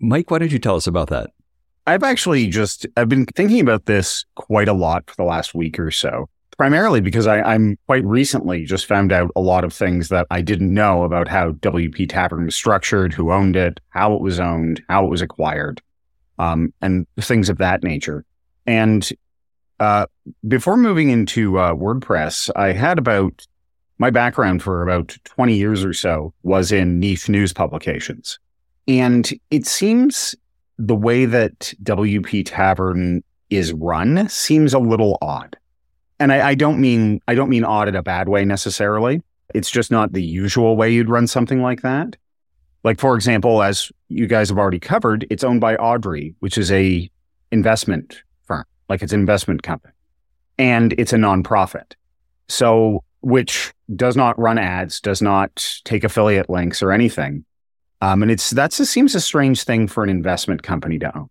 Mike, 0.01 0.31
why 0.31 0.39
don't 0.39 0.51
you 0.51 0.59
tell 0.59 0.77
us 0.77 0.87
about 0.87 1.11
that? 1.11 1.33
I've 1.87 2.03
actually 2.03 2.47
just 2.47 2.87
I've 2.97 3.11
been 3.11 3.27
thinking 3.27 3.61
about 3.61 3.85
this 3.85 4.25
quite 4.37 4.69
a 4.69 4.73
lot 4.73 5.05
for 5.07 5.17
the 5.17 5.25
last 5.25 5.55
week 5.55 5.79
or 5.79 5.91
so. 5.91 6.31
Primarily 6.57 7.01
because 7.01 7.27
I, 7.27 7.41
I'm 7.43 7.79
quite 7.87 8.05
recently 8.05 8.65
just 8.65 8.87
found 8.87 9.13
out 9.13 9.31
a 9.37 9.41
lot 9.41 9.65
of 9.65 9.73
things 9.73 10.09
that 10.09 10.27
I 10.31 10.41
didn't 10.41 10.73
know 10.73 11.05
about 11.05 11.29
how 11.29 11.53
WP 11.53 12.09
Tavern 12.09 12.47
was 12.47 12.57
structured, 12.57 13.13
who 13.13 13.33
owned 13.33 13.57
it, 13.57 13.81
how 13.91 14.15
it 14.15 14.21
was 14.21 14.41
owned, 14.41 14.83
how 14.89 15.05
it 15.05 15.11
was 15.11 15.23
acquired, 15.23 15.83
um, 16.39 16.73
and 16.81 17.07
things 17.21 17.49
of 17.49 17.59
that 17.59 17.83
nature. 17.83 18.25
And 18.67 19.09
uh, 19.79 20.07
before 20.49 20.77
moving 20.77 21.11
into 21.11 21.59
uh, 21.59 21.75
WordPress, 21.75 22.51
I 22.57 22.73
had 22.73 22.99
about 22.99 23.47
my 23.99 24.11
background 24.11 24.63
for 24.63 24.83
about 24.83 25.17
20 25.25 25.55
years 25.55 25.85
or 25.85 25.93
so 25.93 26.33
was 26.43 26.73
in 26.73 27.01
niche 27.01 27.29
news 27.29 27.53
publications. 27.53 28.39
And 28.89 29.31
it 29.51 29.67
seems 29.67 30.35
the 30.79 30.95
way 30.95 31.25
that 31.25 31.73
WP 31.83 32.45
Tavern 32.47 33.23
is 33.51 33.73
run 33.73 34.29
seems 34.29 34.75
a 34.75 34.79
little 34.79 35.19
odd. 35.23 35.57
And 36.19 36.33
I, 36.33 36.49
I, 36.49 36.55
don't 36.55 36.81
mean 36.81 37.21
I 37.29 37.35
don't 37.35 37.51
mean 37.51 37.65
in 37.65 37.95
a 37.97 38.03
bad 38.03 38.29
way 38.29 38.45
necessarily. 38.45 39.23
It's 39.55 39.71
just 39.71 39.91
not 39.91 40.13
the 40.13 40.23
usual 40.23 40.77
way 40.77 40.93
you'd 40.93 41.11
run 41.11 41.27
something 41.27 41.63
like 41.63 41.83
that. 41.83 42.17
Like 42.85 43.01
for 43.01 43.15
example, 43.15 43.63
as 43.63 43.91
you 44.09 44.27
guys 44.27 44.49
have 44.49 44.59
already 44.59 44.79
covered, 44.79 45.27
it's 45.29 45.45
owned 45.45 45.61
by 45.61 45.77
Audrey, 45.77 46.35
which 46.41 46.57
is 46.57 46.71
a 46.73 47.11
investment 47.51 48.23
firm, 48.45 48.65
like 48.89 49.03
it's 49.03 49.13
an 49.13 49.21
investment 49.21 49.63
company, 49.63 49.93
and 50.59 50.95
it's 50.99 51.13
a 51.13 51.17
nonprofit. 51.17 51.95
So 52.49 53.03
which 53.21 53.75
does 53.95 54.17
not 54.17 54.39
run 54.39 54.59
ads, 54.59 55.01
does 55.01 55.21
not 55.21 55.81
take 55.85 56.05
affiliate 56.05 56.49
links 56.49 56.83
or 56.83 56.93
anything. 56.93 57.45
Um, 58.01 58.23
and 58.23 58.31
it's 58.31 58.51
that's 58.51 58.79
a, 58.79 58.87
seems 58.87 59.15
a 59.15 59.21
strange 59.21 59.65
thing 59.65 59.89
for 59.89 60.05
an 60.05 60.11
investment 60.11 60.63
company 60.63 60.99
to 61.01 61.17
own. 61.17 61.29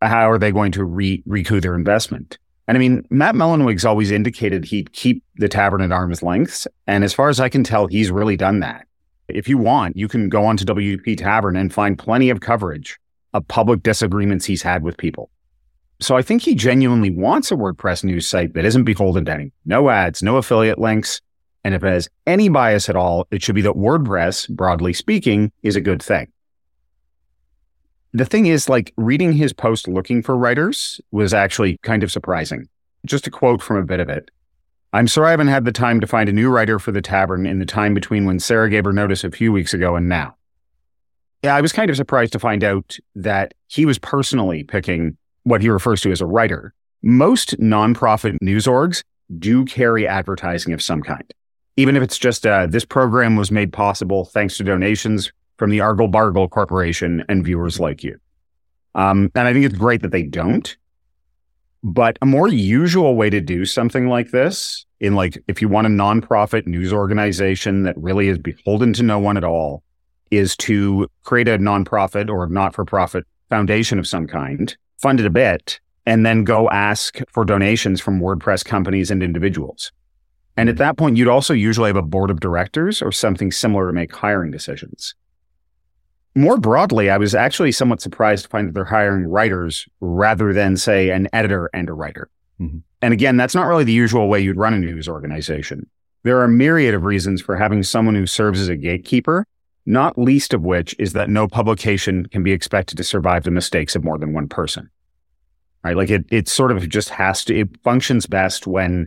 How 0.00 0.30
are 0.30 0.38
they 0.38 0.52
going 0.52 0.72
to 0.72 0.84
re- 0.84 1.22
recoup 1.26 1.62
their 1.62 1.74
investment? 1.74 2.38
And 2.68 2.76
I 2.76 2.80
mean, 2.80 3.06
Matt 3.10 3.34
Mullenweg's 3.34 3.84
always 3.84 4.10
indicated 4.10 4.64
he'd 4.64 4.92
keep 4.92 5.22
the 5.36 5.48
tavern 5.48 5.82
at 5.82 5.92
arm's 5.92 6.22
length. 6.22 6.66
And 6.86 7.04
as 7.04 7.14
far 7.14 7.28
as 7.28 7.38
I 7.38 7.48
can 7.48 7.62
tell, 7.62 7.86
he's 7.86 8.10
really 8.10 8.36
done 8.36 8.60
that. 8.60 8.86
If 9.28 9.48
you 9.48 9.58
want, 9.58 9.96
you 9.96 10.08
can 10.08 10.28
go 10.28 10.44
onto 10.44 10.64
WP 10.64 11.18
Tavern 11.18 11.56
and 11.56 11.72
find 11.72 11.98
plenty 11.98 12.30
of 12.30 12.40
coverage 12.40 12.98
of 13.34 13.46
public 13.48 13.82
disagreements 13.82 14.44
he's 14.44 14.62
had 14.62 14.82
with 14.82 14.96
people. 14.96 15.30
So 15.98 16.16
I 16.16 16.22
think 16.22 16.42
he 16.42 16.54
genuinely 16.54 17.10
wants 17.10 17.50
a 17.50 17.56
WordPress 17.56 18.04
news 18.04 18.26
site 18.26 18.54
that 18.54 18.64
isn't 18.64 18.84
beholden 18.84 19.24
to 19.24 19.32
any, 19.32 19.52
no 19.64 19.88
ads, 19.88 20.22
no 20.22 20.36
affiliate 20.36 20.78
links. 20.78 21.20
And 21.64 21.74
if 21.74 21.82
it 21.82 21.88
has 21.88 22.08
any 22.26 22.48
bias 22.48 22.88
at 22.88 22.96
all, 22.96 23.26
it 23.30 23.42
should 23.42 23.54
be 23.54 23.62
that 23.62 23.74
WordPress, 23.74 24.48
broadly 24.50 24.92
speaking, 24.92 25.50
is 25.62 25.74
a 25.74 25.80
good 25.80 26.02
thing. 26.02 26.30
The 28.16 28.24
thing 28.24 28.46
is, 28.46 28.70
like 28.70 28.94
reading 28.96 29.32
his 29.32 29.52
post 29.52 29.86
looking 29.86 30.22
for 30.22 30.38
writers 30.38 31.02
was 31.10 31.34
actually 31.34 31.76
kind 31.82 32.02
of 32.02 32.10
surprising. 32.10 32.66
Just 33.04 33.26
a 33.26 33.30
quote 33.30 33.60
from 33.60 33.76
a 33.76 33.84
bit 33.84 34.00
of 34.00 34.08
it. 34.08 34.30
I'm 34.94 35.06
sorry 35.06 35.28
I 35.28 35.30
haven't 35.32 35.48
had 35.48 35.66
the 35.66 35.70
time 35.72 36.00
to 36.00 36.06
find 36.06 36.26
a 36.26 36.32
new 36.32 36.48
writer 36.48 36.78
for 36.78 36.92
the 36.92 37.02
tavern 37.02 37.44
in 37.44 37.58
the 37.58 37.66
time 37.66 37.92
between 37.92 38.24
when 38.24 38.40
Sarah 38.40 38.70
gave 38.70 38.86
her 38.86 38.92
notice 38.94 39.22
a 39.22 39.30
few 39.30 39.52
weeks 39.52 39.74
ago 39.74 39.96
and 39.96 40.08
now. 40.08 40.34
Yeah, 41.42 41.56
I 41.56 41.60
was 41.60 41.74
kind 41.74 41.90
of 41.90 41.96
surprised 41.98 42.32
to 42.32 42.38
find 42.38 42.64
out 42.64 42.96
that 43.16 43.52
he 43.66 43.84
was 43.84 43.98
personally 43.98 44.64
picking 44.64 45.18
what 45.42 45.60
he 45.60 45.68
refers 45.68 46.00
to 46.00 46.10
as 46.10 46.22
a 46.22 46.26
writer. 46.26 46.72
Most 47.02 47.60
nonprofit 47.60 48.38
news 48.40 48.64
orgs 48.64 49.04
do 49.38 49.66
carry 49.66 50.08
advertising 50.08 50.72
of 50.72 50.80
some 50.80 51.02
kind. 51.02 51.34
Even 51.76 51.98
if 51.98 52.02
it's 52.02 52.16
just 52.16 52.46
uh, 52.46 52.66
this 52.66 52.86
program 52.86 53.36
was 53.36 53.50
made 53.50 53.74
possible 53.74 54.24
thanks 54.24 54.56
to 54.56 54.64
donations 54.64 55.32
from 55.56 55.70
the 55.70 55.80
Argle 55.80 56.08
Bargle 56.08 56.48
Corporation 56.48 57.24
and 57.28 57.44
viewers 57.44 57.80
like 57.80 58.02
you. 58.02 58.18
Um, 58.94 59.30
and 59.34 59.46
I 59.46 59.52
think 59.52 59.66
it's 59.66 59.76
great 59.76 60.02
that 60.02 60.10
they 60.10 60.22
don't. 60.22 60.76
But 61.82 62.18
a 62.20 62.26
more 62.26 62.48
usual 62.48 63.14
way 63.14 63.30
to 63.30 63.40
do 63.40 63.64
something 63.64 64.08
like 64.08 64.30
this, 64.30 64.84
in 64.98 65.14
like 65.14 65.42
if 65.46 65.60
you 65.60 65.68
want 65.68 65.86
a 65.86 65.90
nonprofit 65.90 66.66
news 66.66 66.92
organization 66.92 67.82
that 67.84 67.96
really 67.98 68.28
is 68.28 68.38
beholden 68.38 68.92
to 68.94 69.02
no 69.02 69.18
one 69.18 69.36
at 69.36 69.44
all, 69.44 69.82
is 70.30 70.56
to 70.56 71.08
create 71.22 71.48
a 71.48 71.58
nonprofit 71.58 72.28
or 72.28 72.48
not 72.48 72.74
for 72.74 72.84
profit 72.84 73.24
foundation 73.50 73.98
of 73.98 74.06
some 74.06 74.26
kind, 74.26 74.76
fund 74.98 75.20
it 75.20 75.26
a 75.26 75.30
bit, 75.30 75.78
and 76.06 76.24
then 76.24 76.42
go 76.42 76.68
ask 76.70 77.20
for 77.30 77.44
donations 77.44 78.00
from 78.00 78.20
WordPress 78.20 78.64
companies 78.64 79.10
and 79.10 79.22
individuals. 79.22 79.92
And 80.56 80.68
at 80.68 80.78
that 80.78 80.96
point, 80.96 81.16
you'd 81.16 81.28
also 81.28 81.52
usually 81.52 81.90
have 81.90 81.96
a 81.96 82.02
board 82.02 82.30
of 82.30 82.40
directors 82.40 83.02
or 83.02 83.12
something 83.12 83.52
similar 83.52 83.86
to 83.86 83.92
make 83.92 84.12
hiring 84.12 84.50
decisions 84.50 85.14
more 86.36 86.58
broadly, 86.58 87.10
I 87.10 87.16
was 87.16 87.34
actually 87.34 87.72
somewhat 87.72 88.00
surprised 88.00 88.44
to 88.44 88.50
find 88.50 88.68
that 88.68 88.74
they're 88.74 88.84
hiring 88.84 89.26
writers 89.26 89.88
rather 90.00 90.52
than, 90.52 90.76
say, 90.76 91.10
an 91.10 91.28
editor 91.32 91.70
and 91.72 91.88
a 91.88 91.94
writer. 91.94 92.28
Mm-hmm. 92.60 92.78
And 93.02 93.14
again, 93.14 93.36
that's 93.36 93.54
not 93.54 93.66
really 93.66 93.84
the 93.84 93.92
usual 93.92 94.28
way 94.28 94.40
you'd 94.40 94.56
run 94.56 94.74
a 94.74 94.78
news 94.78 95.08
organization. 95.08 95.88
There 96.22 96.38
are 96.38 96.44
a 96.44 96.48
myriad 96.48 96.94
of 96.94 97.04
reasons 97.04 97.40
for 97.40 97.56
having 97.56 97.82
someone 97.82 98.14
who 98.14 98.26
serves 98.26 98.60
as 98.60 98.68
a 98.68 98.76
gatekeeper, 98.76 99.46
not 99.86 100.18
least 100.18 100.52
of 100.52 100.62
which 100.62 100.94
is 100.98 101.12
that 101.12 101.30
no 101.30 101.48
publication 101.48 102.26
can 102.26 102.42
be 102.42 102.52
expected 102.52 102.96
to 102.96 103.04
survive 103.04 103.44
the 103.44 103.50
mistakes 103.50 103.94
of 103.94 104.04
more 104.04 104.18
than 104.18 104.32
one 104.32 104.48
person. 104.48 104.90
Right? 105.84 105.96
Like 105.96 106.10
it, 106.10 106.26
it 106.30 106.48
sort 106.48 106.72
of 106.72 106.88
just 106.88 107.10
has 107.10 107.44
to, 107.44 107.58
it 107.58 107.80
functions 107.82 108.26
best 108.26 108.66
when 108.66 109.06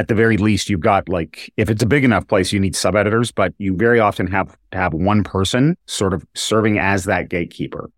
at 0.00 0.08
the 0.08 0.14
very 0.14 0.38
least, 0.38 0.70
you've 0.70 0.80
got 0.80 1.10
like, 1.10 1.52
if 1.58 1.68
it's 1.68 1.82
a 1.82 1.86
big 1.86 2.04
enough 2.04 2.26
place, 2.26 2.54
you 2.54 2.58
need 2.58 2.74
sub 2.74 2.96
editors, 2.96 3.30
but 3.30 3.52
you 3.58 3.76
very 3.76 4.00
often 4.00 4.26
have, 4.28 4.56
have 4.72 4.94
one 4.94 5.22
person 5.22 5.76
sort 5.86 6.14
of 6.14 6.24
serving 6.34 6.78
as 6.78 7.04
that 7.04 7.28
gatekeeper. 7.28 7.90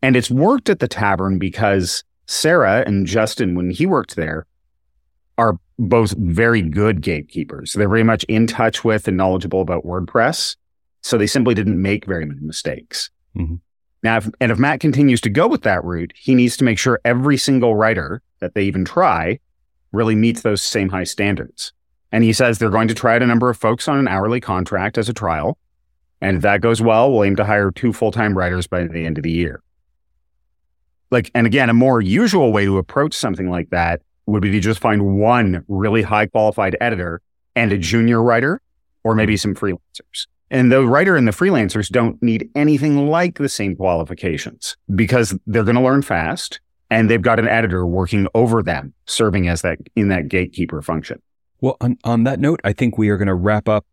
And 0.00 0.14
it's 0.14 0.30
worked 0.30 0.70
at 0.70 0.78
the 0.78 0.86
tavern 0.86 1.40
because 1.40 2.04
Sarah 2.26 2.84
and 2.86 3.04
Justin, 3.04 3.56
when 3.56 3.68
he 3.68 3.84
worked 3.84 4.14
there, 4.14 4.46
are 5.38 5.58
both 5.76 6.12
very 6.18 6.62
good 6.62 7.00
gatekeepers. 7.00 7.72
They're 7.72 7.88
very 7.88 8.04
much 8.04 8.22
in 8.28 8.46
touch 8.46 8.84
with 8.84 9.08
and 9.08 9.16
knowledgeable 9.16 9.60
about 9.60 9.84
WordPress. 9.84 10.54
So 11.02 11.18
they 11.18 11.26
simply 11.26 11.54
didn't 11.54 11.82
make 11.82 12.06
very 12.06 12.26
many 12.26 12.42
mistakes. 12.42 13.10
Mm-hmm. 13.36 13.56
Now, 14.04 14.18
if, 14.18 14.28
and 14.40 14.52
if 14.52 14.58
Matt 14.58 14.78
continues 14.78 15.20
to 15.22 15.30
go 15.30 15.48
with 15.48 15.62
that 15.62 15.82
route, 15.82 16.12
he 16.14 16.36
needs 16.36 16.56
to 16.58 16.64
make 16.64 16.78
sure 16.78 17.00
every 17.04 17.36
single 17.36 17.74
writer 17.74 18.22
that 18.38 18.54
they 18.54 18.62
even 18.62 18.84
try 18.84 19.40
really 19.92 20.14
meets 20.14 20.42
those 20.42 20.62
same 20.62 20.88
high 20.88 21.04
standards. 21.04 21.72
And 22.12 22.24
he 22.24 22.32
says 22.32 22.58
they're 22.58 22.70
going 22.70 22.88
to 22.88 22.94
try 22.94 23.16
out 23.16 23.22
a 23.22 23.26
number 23.26 23.50
of 23.50 23.56
folks 23.56 23.88
on 23.88 23.98
an 23.98 24.08
hourly 24.08 24.40
contract 24.40 24.98
as 24.98 25.08
a 25.08 25.14
trial. 25.14 25.58
And 26.20 26.36
if 26.36 26.42
that 26.42 26.60
goes 26.60 26.82
well, 26.82 27.10
we'll 27.10 27.24
aim 27.24 27.36
to 27.36 27.44
hire 27.44 27.70
two 27.70 27.92
full 27.92 28.10
time 28.10 28.36
writers 28.36 28.66
by 28.66 28.84
the 28.84 29.06
end 29.06 29.18
of 29.18 29.24
the 29.24 29.30
year. 29.30 29.62
Like, 31.10 31.30
and 31.34 31.46
again, 31.46 31.70
a 31.70 31.74
more 31.74 32.00
usual 32.00 32.52
way 32.52 32.64
to 32.64 32.78
approach 32.78 33.14
something 33.14 33.50
like 33.50 33.70
that 33.70 34.02
would 34.26 34.42
be 34.42 34.50
to 34.52 34.60
just 34.60 34.80
find 34.80 35.18
one 35.18 35.64
really 35.66 36.02
high 36.02 36.26
qualified 36.26 36.76
editor 36.80 37.20
and 37.56 37.72
a 37.72 37.78
junior 37.78 38.22
writer, 38.22 38.60
or 39.02 39.14
maybe 39.14 39.36
some 39.36 39.54
freelancers. 39.54 40.26
And 40.52 40.70
the 40.70 40.86
writer 40.86 41.16
and 41.16 41.26
the 41.26 41.32
freelancers 41.32 41.88
don't 41.88 42.20
need 42.22 42.48
anything 42.54 43.08
like 43.08 43.38
the 43.38 43.48
same 43.48 43.76
qualifications 43.76 44.76
because 44.94 45.36
they're 45.46 45.64
going 45.64 45.76
to 45.76 45.82
learn 45.82 46.02
fast 46.02 46.60
and 46.90 47.08
they've 47.08 47.22
got 47.22 47.38
an 47.38 47.48
editor 47.48 47.86
working 47.86 48.26
over 48.34 48.62
them, 48.62 48.92
serving 49.06 49.48
as 49.48 49.62
that 49.62 49.78
in 49.94 50.08
that 50.08 50.28
gatekeeper 50.28 50.82
function. 50.82 51.22
Well, 51.60 51.76
on, 51.80 51.98
on 52.04 52.24
that 52.24 52.40
note, 52.40 52.60
I 52.64 52.72
think 52.72 52.98
we 52.98 53.08
are 53.10 53.16
going 53.16 53.28
to 53.28 53.34
wrap 53.34 53.68
up 53.68 53.86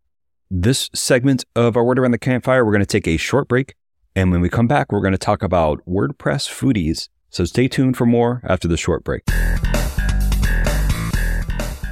this 0.50 0.90
segment 0.96 1.46
of 1.56 1.78
our 1.78 1.84
Word 1.84 2.00
Around 2.00 2.12
the 2.12 2.18
Campfire. 2.18 2.66
We're 2.66 2.72
going 2.72 2.80
to 2.80 2.86
take 2.86 3.08
a 3.08 3.18
short 3.18 3.48
break. 3.48 3.76
And 4.16 4.32
when 4.32 4.42
we 4.42 4.50
come 4.50 4.68
back, 4.68 4.92
we're 4.92 5.02
going 5.02 5.12
to 5.12 5.18
talk 5.18 5.44
about 5.44 5.86
WordPress 5.86 6.50
foodies. 6.50 7.10
So 7.30 7.46
stay 7.46 7.68
tuned 7.68 7.98
for 7.98 8.06
more 8.06 8.42
after 8.46 8.68
the 8.68 8.78
short 8.78 9.04
break. 9.04 9.24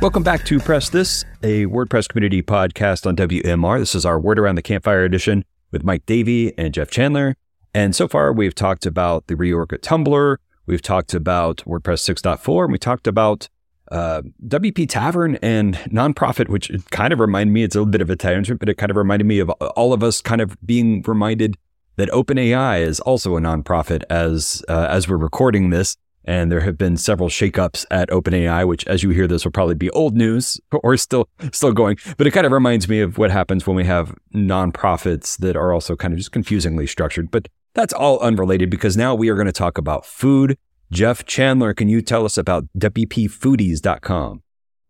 Welcome 0.02 0.24
back 0.24 0.46
to 0.46 0.60
Press 0.60 0.90
This, 0.90 1.24
a 1.44 1.66
WordPress 1.66 2.08
community 2.08 2.42
podcast 2.42 3.06
on 3.06 3.16
WMR. 3.16 3.80
This 3.80 3.96
is 3.96 4.06
our 4.06 4.20
Word 4.20 4.40
Around 4.40 4.56
the 4.56 4.62
Campfire 4.62 5.04
edition 5.04 5.46
with 5.72 5.84
Mike 5.84 6.06
Davey 6.06 6.58
and 6.58 6.74
Jeff 6.74 6.90
Chandler. 6.90 7.36
And 7.74 7.94
so 7.94 8.08
far, 8.08 8.32
we've 8.32 8.56
talked 8.56 8.86
about 8.86 9.28
the 9.28 9.36
reorg 9.36 9.74
at 9.74 9.82
Tumblr, 9.82 10.38
We've 10.68 10.82
talked 10.82 11.14
about 11.14 11.58
WordPress 11.66 12.02
6.4 12.16 12.64
and 12.64 12.72
we 12.72 12.78
talked 12.78 13.08
about 13.08 13.50
uh, 13.92 14.24
WP 14.48 14.90
Tavern 14.90 15.38
and 15.42 15.76
nonprofit, 15.92 16.50
which 16.50 16.72
kind 16.90 17.14
of 17.14 17.20
reminded 17.20 17.54
me, 17.54 17.64
it's 17.64 17.76
a 17.76 17.80
little 17.80 17.92
bit 17.92 18.02
of 18.02 18.10
a 18.10 18.16
tangent, 18.16 18.60
but 18.60 18.70
it 18.70 18.76
kind 18.76 18.90
of 18.90 18.98
reminded 18.98 19.26
me 19.26 19.40
of 19.40 19.50
all 19.50 19.94
of 19.94 20.04
us 20.04 20.22
kind 20.22 20.42
of 20.42 20.58
being 20.66 21.04
reminded 21.04 21.56
that 21.98 22.10
OpenAI 22.10 22.82
is 22.82 23.00
also 23.00 23.38
a 23.38 23.40
nonprofit 23.40 24.04
as, 24.10 24.64
uh, 24.68 24.88
as 24.90 25.08
we're 25.08 25.18
recording 25.18 25.70
this. 25.70 25.96
And 26.28 26.52
there 26.52 26.62
have 26.62 26.76
been 26.76 26.98
several 26.98 27.30
shakeups 27.30 27.86
at 27.92 28.10
OpenAI, 28.10 28.68
which, 28.68 28.84
as 28.88 29.04
you 29.04 29.12
hear 29.12 29.28
this, 29.28 29.46
will 29.46 29.52
probably 29.52 29.76
be 29.76 29.92
old 29.92 30.16
news 30.16 30.60
or 30.72 30.98
still 30.98 31.30
still 31.52 31.72
going. 31.72 31.98
But 32.18 32.26
it 32.26 32.32
kind 32.32 32.48
of 32.48 32.52
reminds 32.52 32.90
me 32.90 33.00
of 33.02 33.20
what 33.20 33.30
happens 33.30 33.68
when 33.68 33.76
we 33.76 33.84
have 33.84 34.16
nonprofits 34.34 35.38
that 35.38 35.56
are 35.56 35.72
also 35.72 35.96
kind 35.96 36.16
of 36.16 36.18
just 36.18 36.32
confusingly 36.32 36.88
structured. 36.88 37.30
But 37.30 37.48
that's 37.76 37.94
all 37.94 38.18
unrelated 38.20 38.70
because 38.72 38.98
now 38.98 39.14
we 39.14 39.30
are 39.30 39.36
going 39.36 39.46
to 39.46 39.52
talk 39.52 39.78
about 39.78 40.06
food. 40.06 40.58
Jeff 40.92 41.26
Chandler, 41.26 41.74
can 41.74 41.88
you 41.88 42.02
tell 42.02 42.26
us 42.26 42.38
about 42.38 42.66
WPFoodies.com? 42.78 44.42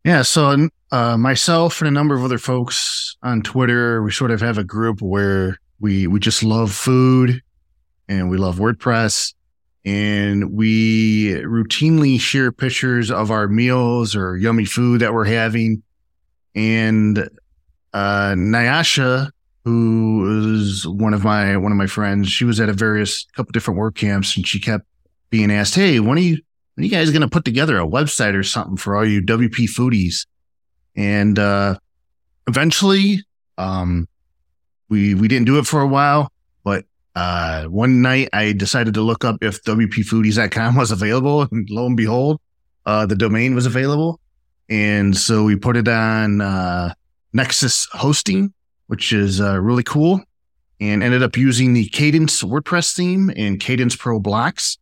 Yeah, 0.03 0.21
so 0.21 0.69
uh, 0.91 1.17
myself 1.17 1.81
and 1.81 1.87
a 1.87 1.91
number 1.91 2.15
of 2.15 2.23
other 2.23 2.37
folks 2.37 3.17
on 3.23 3.41
Twitter, 3.41 4.03
we 4.03 4.11
sort 4.11 4.29
of 4.31 4.39
have 4.41 4.57
a 4.57 4.63
group 4.63 5.01
where 5.01 5.57
we 5.79 6.07
we 6.07 6.19
just 6.19 6.43
love 6.43 6.71
food 6.71 7.41
and 8.07 8.29
we 8.29 8.37
love 8.37 8.57
WordPress. 8.57 9.33
and 9.83 10.51
we 10.53 11.31
routinely 11.43 12.19
share 12.19 12.51
pictures 12.51 13.11
of 13.11 13.29
our 13.31 13.47
meals 13.47 14.15
or 14.15 14.37
yummy 14.37 14.65
food 14.65 15.01
that 15.01 15.13
we're 15.13 15.25
having. 15.25 15.83
And 16.55 17.29
uh, 17.93 18.33
Nyasha, 18.35 19.29
who 19.65 20.53
is 20.53 20.87
one 20.87 21.13
of 21.13 21.23
my 21.23 21.57
one 21.57 21.71
of 21.71 21.77
my 21.77 21.87
friends, 21.87 22.29
she 22.29 22.45
was 22.45 22.59
at 22.59 22.69
a 22.69 22.73
various 22.73 23.25
couple 23.35 23.51
different 23.51 23.79
WordCamps, 23.79 24.37
and 24.37 24.47
she 24.47 24.59
kept 24.59 24.85
being 25.31 25.51
asked, 25.51 25.75
"Hey, 25.75 25.99
when 25.99 26.17
are 26.17 26.21
you 26.21 26.37
when 26.75 26.83
are 26.83 26.85
you 26.85 26.91
guys 26.91 27.09
going 27.09 27.23
to 27.23 27.27
put 27.27 27.43
together 27.45 27.77
a 27.79 27.87
website 27.87 28.35
or 28.35 28.43
something 28.43 28.77
for 28.77 28.95
all 28.95 29.05
you 29.05 29.21
WP 29.21 29.67
foodies?" 29.67 30.27
And 30.95 31.37
uh, 31.39 31.77
eventually, 32.47 33.23
um, 33.57 34.07
we 34.87 35.15
we 35.15 35.27
didn't 35.27 35.47
do 35.47 35.57
it 35.57 35.65
for 35.65 35.81
a 35.81 35.87
while, 35.87 36.31
but 36.63 36.85
uh, 37.15 37.65
one 37.65 38.03
night 38.03 38.29
I 38.33 38.51
decided 38.51 38.93
to 38.93 39.01
look 39.01 39.25
up 39.25 39.37
if 39.41 39.63
WPFoodies.com 39.63 40.75
was 40.75 40.91
available, 40.91 41.47
and 41.51 41.67
lo 41.71 41.87
and 41.87 41.97
behold, 41.97 42.39
uh, 42.85 43.07
the 43.07 43.15
domain 43.15 43.55
was 43.55 43.65
available. 43.65 44.19
And 44.69 45.15
so 45.15 45.43
we 45.43 45.55
put 45.55 45.77
it 45.77 45.87
on 45.87 46.41
uh, 46.41 46.93
Nexcess 47.35 47.87
Hosting, 47.91 48.53
which 48.87 49.13
is 49.13 49.41
uh, 49.41 49.59
really 49.59 49.83
cool, 49.83 50.21
and 50.79 51.03
ended 51.03 51.23
up 51.23 51.37
using 51.37 51.73
the 51.73 51.89
Kadence 51.89 52.43
WordPress 52.43 52.95
theme 52.95 53.31
and 53.35 53.59
Kadence 53.59 53.97
Pro 53.97 54.19
blocks. 54.19 54.77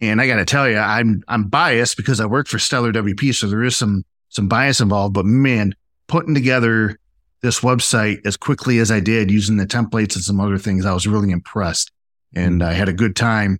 And 0.00 0.20
I 0.20 0.26
got 0.26 0.36
to 0.36 0.44
tell 0.44 0.68
you, 0.68 0.78
I'm 0.78 1.22
I'm 1.28 1.48
biased 1.48 1.96
because 1.96 2.20
I 2.20 2.26
work 2.26 2.48
for 2.48 2.58
Stellar 2.58 2.92
WP, 2.92 3.34
so 3.34 3.46
there 3.46 3.62
is 3.62 3.76
some 3.76 4.04
some 4.28 4.48
bias 4.48 4.80
involved. 4.80 5.14
But 5.14 5.26
man, 5.26 5.74
putting 6.06 6.34
together 6.34 6.98
this 7.40 7.60
website 7.60 8.24
as 8.26 8.36
quickly 8.36 8.78
as 8.78 8.90
I 8.90 9.00
did 9.00 9.30
using 9.30 9.56
the 9.56 9.66
templates 9.66 10.14
and 10.14 10.24
some 10.24 10.40
other 10.40 10.58
things, 10.58 10.86
I 10.86 10.94
was 10.94 11.06
really 11.06 11.30
impressed. 11.30 11.92
And 12.34 12.62
I 12.62 12.72
had 12.72 12.88
a 12.88 12.92
good 12.92 13.14
time 13.14 13.58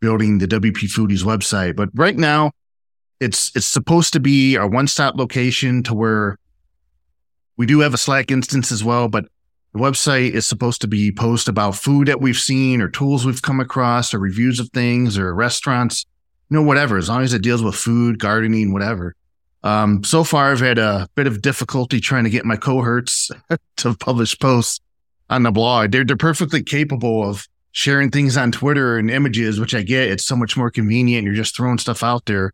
building 0.00 0.38
the 0.38 0.46
WP 0.46 0.84
Foodies 0.94 1.24
website. 1.24 1.76
But 1.76 1.90
right 1.94 2.16
now, 2.16 2.52
it's 3.20 3.54
it's 3.56 3.66
supposed 3.66 4.12
to 4.12 4.20
be 4.20 4.56
our 4.56 4.68
one-stop 4.68 5.16
location 5.16 5.82
to 5.84 5.94
where 5.94 6.38
we 7.56 7.66
do 7.66 7.80
have 7.80 7.94
a 7.94 7.98
Slack 7.98 8.30
instance 8.30 8.72
as 8.72 8.82
well, 8.82 9.08
but 9.08 9.26
the 9.72 9.80
website 9.80 10.32
is 10.32 10.46
supposed 10.46 10.80
to 10.82 10.88
be 10.88 11.10
post 11.12 11.48
about 11.48 11.76
food 11.76 12.08
that 12.08 12.20
we've 12.20 12.36
seen 12.36 12.80
or 12.80 12.88
tools 12.88 13.26
we've 13.26 13.42
come 13.42 13.60
across 13.60 14.14
or 14.14 14.18
reviews 14.18 14.60
of 14.60 14.70
things 14.70 15.18
or 15.18 15.34
restaurants, 15.34 16.06
you 16.48 16.56
know, 16.56 16.62
whatever, 16.62 16.96
as 16.96 17.08
long 17.08 17.22
as 17.22 17.34
it 17.34 17.42
deals 17.42 17.62
with 17.62 17.74
food, 17.74 18.18
gardening, 18.18 18.72
whatever. 18.72 19.14
Um, 19.64 20.04
so 20.04 20.24
far, 20.24 20.52
I've 20.52 20.60
had 20.60 20.78
a 20.78 21.08
bit 21.14 21.26
of 21.26 21.42
difficulty 21.42 21.98
trying 21.98 22.24
to 22.24 22.30
get 22.30 22.44
my 22.44 22.56
cohorts 22.56 23.30
to 23.78 23.94
publish 23.94 24.38
posts 24.38 24.80
on 25.30 25.42
the 25.42 25.50
blog. 25.50 25.90
They're, 25.90 26.04
they're 26.04 26.16
perfectly 26.16 26.62
capable 26.62 27.28
of 27.28 27.48
sharing 27.72 28.10
things 28.10 28.36
on 28.36 28.52
Twitter 28.52 28.98
and 28.98 29.10
images, 29.10 29.58
which 29.58 29.74
I 29.74 29.82
get. 29.82 30.10
It's 30.10 30.24
so 30.24 30.36
much 30.36 30.56
more 30.56 30.70
convenient. 30.70 31.24
You're 31.24 31.34
just 31.34 31.56
throwing 31.56 31.78
stuff 31.78 32.04
out 32.04 32.26
there 32.26 32.52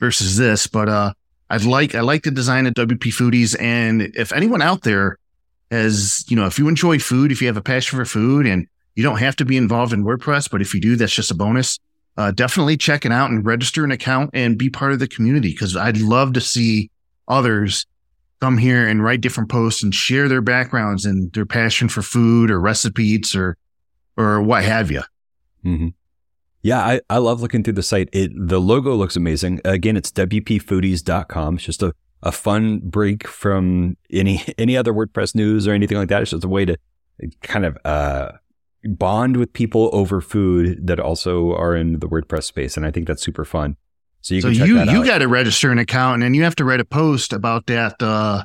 versus 0.00 0.36
this. 0.36 0.66
But 0.66 0.88
uh, 0.88 1.12
I 1.50 1.56
like 1.58 1.94
I 1.94 2.00
like 2.00 2.22
the 2.22 2.30
design 2.30 2.66
of 2.66 2.74
WP 2.74 3.12
Foodies. 3.12 3.58
And 3.60 4.02
if 4.02 4.32
anyone 4.32 4.62
out 4.62 4.82
there 4.82 5.18
has, 5.70 6.24
you 6.28 6.36
know, 6.36 6.46
if 6.46 6.58
you 6.58 6.68
enjoy 6.68 6.98
food, 6.98 7.32
if 7.32 7.40
you 7.40 7.46
have 7.46 7.56
a 7.56 7.62
passion 7.62 7.98
for 7.98 8.04
food, 8.04 8.46
and 8.46 8.66
you 8.94 9.02
don't 9.02 9.18
have 9.18 9.36
to 9.36 9.44
be 9.44 9.56
involved 9.56 9.92
in 9.92 10.04
WordPress, 10.04 10.50
but 10.50 10.62
if 10.62 10.74
you 10.74 10.80
do, 10.80 10.96
that's 10.96 11.14
just 11.14 11.30
a 11.30 11.34
bonus 11.34 11.78
uh, 12.16 12.30
definitely 12.30 12.76
check 12.76 13.04
it 13.04 13.12
out 13.12 13.30
and 13.30 13.44
register 13.44 13.84
an 13.84 13.90
account 13.90 14.30
and 14.34 14.58
be 14.58 14.70
part 14.70 14.92
of 14.92 14.98
the 14.98 15.08
community 15.08 15.50
because 15.50 15.76
I'd 15.76 15.98
love 15.98 16.32
to 16.34 16.40
see 16.40 16.90
others 17.26 17.86
come 18.40 18.58
here 18.58 18.86
and 18.86 19.02
write 19.02 19.20
different 19.20 19.50
posts 19.50 19.82
and 19.82 19.94
share 19.94 20.28
their 20.28 20.40
backgrounds 20.40 21.04
and 21.04 21.32
their 21.32 21.46
passion 21.46 21.88
for 21.88 22.02
food 22.02 22.50
or 22.50 22.60
recipes 22.60 23.34
or 23.34 23.56
or 24.16 24.40
what 24.40 24.62
have 24.62 24.90
you. 24.90 25.02
Mm-hmm. 25.64 25.88
Yeah, 26.64 26.80
I, 26.80 27.00
I 27.10 27.18
love 27.18 27.42
looking 27.42 27.62
through 27.62 27.74
the 27.74 27.82
site. 27.82 28.08
It 28.14 28.32
the 28.34 28.58
logo 28.58 28.94
looks 28.94 29.16
amazing. 29.16 29.60
Again, 29.66 29.98
it's 29.98 30.10
wpfoodies.com. 30.10 31.56
It's 31.56 31.64
just 31.64 31.82
a, 31.82 31.92
a 32.22 32.32
fun 32.32 32.80
break 32.82 33.28
from 33.28 33.98
any 34.10 34.42
any 34.58 34.74
other 34.74 34.92
WordPress 34.92 35.34
news 35.34 35.68
or 35.68 35.72
anything 35.72 35.98
like 35.98 36.08
that. 36.08 36.22
It's 36.22 36.30
just 36.30 36.42
a 36.42 36.48
way 36.48 36.64
to 36.64 36.76
kind 37.42 37.66
of 37.66 37.76
uh, 37.84 38.32
bond 38.82 39.36
with 39.36 39.52
people 39.52 39.90
over 39.92 40.22
food 40.22 40.86
that 40.86 40.98
also 40.98 41.54
are 41.54 41.76
in 41.76 42.00
the 42.00 42.08
WordPress 42.08 42.44
space, 42.44 42.78
and 42.78 42.86
I 42.86 42.90
think 42.90 43.06
that's 43.06 43.22
super 43.22 43.44
fun. 43.44 43.76
So 44.22 44.34
you 44.34 44.40
so 44.40 44.48
you 44.48 44.82
you 44.84 45.04
got 45.04 45.18
to 45.18 45.28
register 45.28 45.70
an 45.70 45.78
account, 45.78 46.22
and 46.22 46.34
you 46.34 46.44
have 46.44 46.56
to 46.56 46.64
write 46.64 46.80
a 46.80 46.86
post 46.86 47.34
about 47.34 47.66
that 47.66 47.96
uh, 48.00 48.42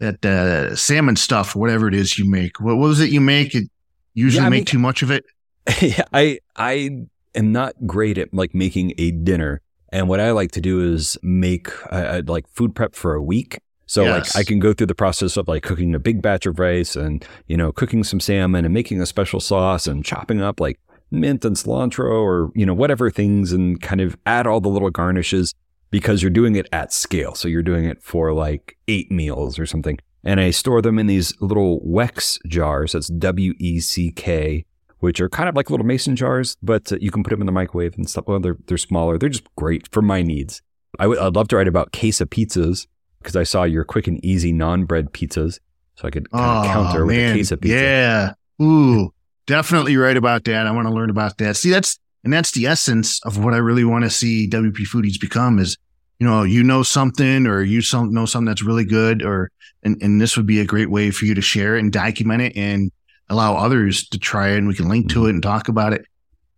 that 0.00 0.22
uh, 0.22 0.76
salmon 0.76 1.16
stuff, 1.16 1.56
whatever 1.56 1.88
it 1.88 1.94
is 1.94 2.18
you 2.18 2.30
make. 2.30 2.60
What, 2.60 2.76
what 2.76 2.88
was 2.88 3.00
it 3.00 3.08
you 3.08 3.22
make? 3.22 3.54
It 3.54 3.70
usually 4.12 4.44
yeah, 4.44 4.50
make 4.50 4.58
mean, 4.58 4.64
too 4.66 4.78
much 4.78 5.00
of 5.00 5.10
it. 5.10 5.24
I 6.12 6.40
I 6.54 7.06
am 7.34 7.52
not 7.52 7.74
great 7.86 8.18
at 8.18 8.32
like 8.32 8.54
making 8.54 8.94
a 8.98 9.10
dinner, 9.10 9.60
and 9.92 10.08
what 10.08 10.20
I 10.20 10.32
like 10.32 10.52
to 10.52 10.60
do 10.60 10.92
is 10.92 11.18
make 11.22 11.68
uh, 11.92 12.22
like 12.26 12.48
food 12.48 12.74
prep 12.74 12.94
for 12.94 13.14
a 13.14 13.22
week. 13.22 13.58
So 13.86 14.04
yes. 14.04 14.34
like 14.34 14.40
I 14.40 14.48
can 14.48 14.60
go 14.60 14.72
through 14.72 14.86
the 14.86 14.94
process 14.94 15.36
of 15.36 15.46
like 15.46 15.62
cooking 15.62 15.94
a 15.94 15.98
big 15.98 16.22
batch 16.22 16.46
of 16.46 16.58
rice 16.58 16.96
and, 16.96 17.22
you 17.48 17.56
know, 17.56 17.70
cooking 17.70 18.02
some 18.02 18.18
salmon 18.18 18.64
and 18.64 18.72
making 18.72 19.00
a 19.00 19.06
special 19.06 19.40
sauce 19.40 19.86
and 19.86 20.02
chopping 20.02 20.40
up 20.40 20.58
like 20.58 20.80
mint 21.10 21.44
and 21.44 21.54
cilantro 21.54 22.10
or, 22.10 22.50
you 22.54 22.64
know, 22.64 22.72
whatever 22.72 23.10
things 23.10 23.52
and 23.52 23.82
kind 23.82 24.00
of 24.00 24.16
add 24.24 24.46
all 24.46 24.60
the 24.60 24.70
little 24.70 24.88
garnishes 24.88 25.54
because 25.90 26.22
you're 26.22 26.30
doing 26.30 26.56
it 26.56 26.66
at 26.72 26.94
scale. 26.94 27.34
So 27.34 27.46
you're 27.46 27.62
doing 27.62 27.84
it 27.84 28.02
for 28.02 28.32
like 28.32 28.78
eight 28.88 29.12
meals 29.12 29.58
or 29.58 29.66
something. 29.66 29.98
And 30.24 30.40
I 30.40 30.50
store 30.50 30.80
them 30.80 30.98
in 30.98 31.06
these 31.06 31.38
little 31.42 31.80
Weck 31.80 32.38
jars. 32.48 32.92
That's 32.92 33.08
W 33.08 33.52
E 33.58 33.80
C 33.80 34.10
K, 34.10 34.64
which 35.00 35.20
are 35.20 35.28
kind 35.28 35.48
of 35.48 35.56
like 35.56 35.70
little 35.70 35.86
mason 35.86 36.16
jars, 36.16 36.56
but 36.62 36.92
uh, 36.92 36.96
you 37.00 37.10
can 37.10 37.22
put 37.22 37.30
them 37.30 37.40
in 37.40 37.46
the 37.46 37.52
microwave 37.52 37.96
and 37.96 38.08
stuff. 38.08 38.24
Well, 38.26 38.40
they're, 38.40 38.56
they're 38.66 38.78
smaller. 38.78 39.18
They're 39.18 39.28
just 39.28 39.54
great 39.56 39.88
for 39.92 40.02
my 40.02 40.22
needs. 40.22 40.62
I 40.98 41.04
w- 41.04 41.20
I'd 41.20 41.34
love 41.34 41.48
to 41.48 41.56
write 41.56 41.68
about 41.68 41.92
queso 41.92 42.24
pizzas 42.24 42.86
because 43.18 43.36
I 43.36 43.42
saw 43.42 43.64
your 43.64 43.84
quick 43.84 44.06
and 44.06 44.24
easy 44.24 44.52
non 44.52 44.84
bread 44.84 45.12
pizzas. 45.12 45.58
So 45.96 46.08
I 46.08 46.10
could 46.10 46.30
kind 46.30 46.44
of 46.44 46.64
oh, 46.64 46.68
counter 46.68 47.06
with 47.06 47.16
a 47.16 47.34
queso 47.34 47.56
pizza. 47.56 47.76
Yeah. 47.76 48.32
Ooh, 48.62 49.12
definitely 49.46 49.96
right 49.96 50.16
about 50.16 50.44
that. 50.44 50.66
I 50.66 50.70
want 50.70 50.88
to 50.88 50.94
learn 50.94 51.10
about 51.10 51.38
that. 51.38 51.56
See, 51.56 51.70
that's, 51.70 51.98
and 52.24 52.32
that's 52.32 52.52
the 52.52 52.66
essence 52.66 53.20
of 53.24 53.42
what 53.44 53.54
I 53.54 53.58
really 53.58 53.84
want 53.84 54.04
to 54.04 54.10
see 54.10 54.48
WP 54.48 54.86
Foodies 54.92 55.20
become 55.20 55.58
is, 55.58 55.76
you 56.18 56.26
know, 56.26 56.42
you 56.42 56.62
know 56.62 56.82
something 56.82 57.46
or 57.46 57.62
you 57.62 57.82
some, 57.82 58.12
know 58.12 58.26
something 58.26 58.46
that's 58.46 58.62
really 58.62 58.84
good 58.84 59.22
or, 59.22 59.50
and, 59.82 60.00
and 60.02 60.20
this 60.20 60.36
would 60.36 60.46
be 60.46 60.60
a 60.60 60.64
great 60.64 60.90
way 60.90 61.10
for 61.10 61.26
you 61.26 61.34
to 61.34 61.42
share 61.42 61.76
and 61.76 61.92
document 61.92 62.42
it 62.42 62.56
and 62.56 62.90
allow 63.28 63.56
others 63.56 64.08
to 64.08 64.18
try 64.18 64.50
it 64.50 64.58
and 64.58 64.68
we 64.68 64.74
can 64.74 64.88
link 64.88 65.08
to 65.10 65.20
mm-hmm. 65.20 65.26
it 65.26 65.30
and 65.30 65.42
talk 65.42 65.68
about 65.68 65.92
it. 65.92 66.06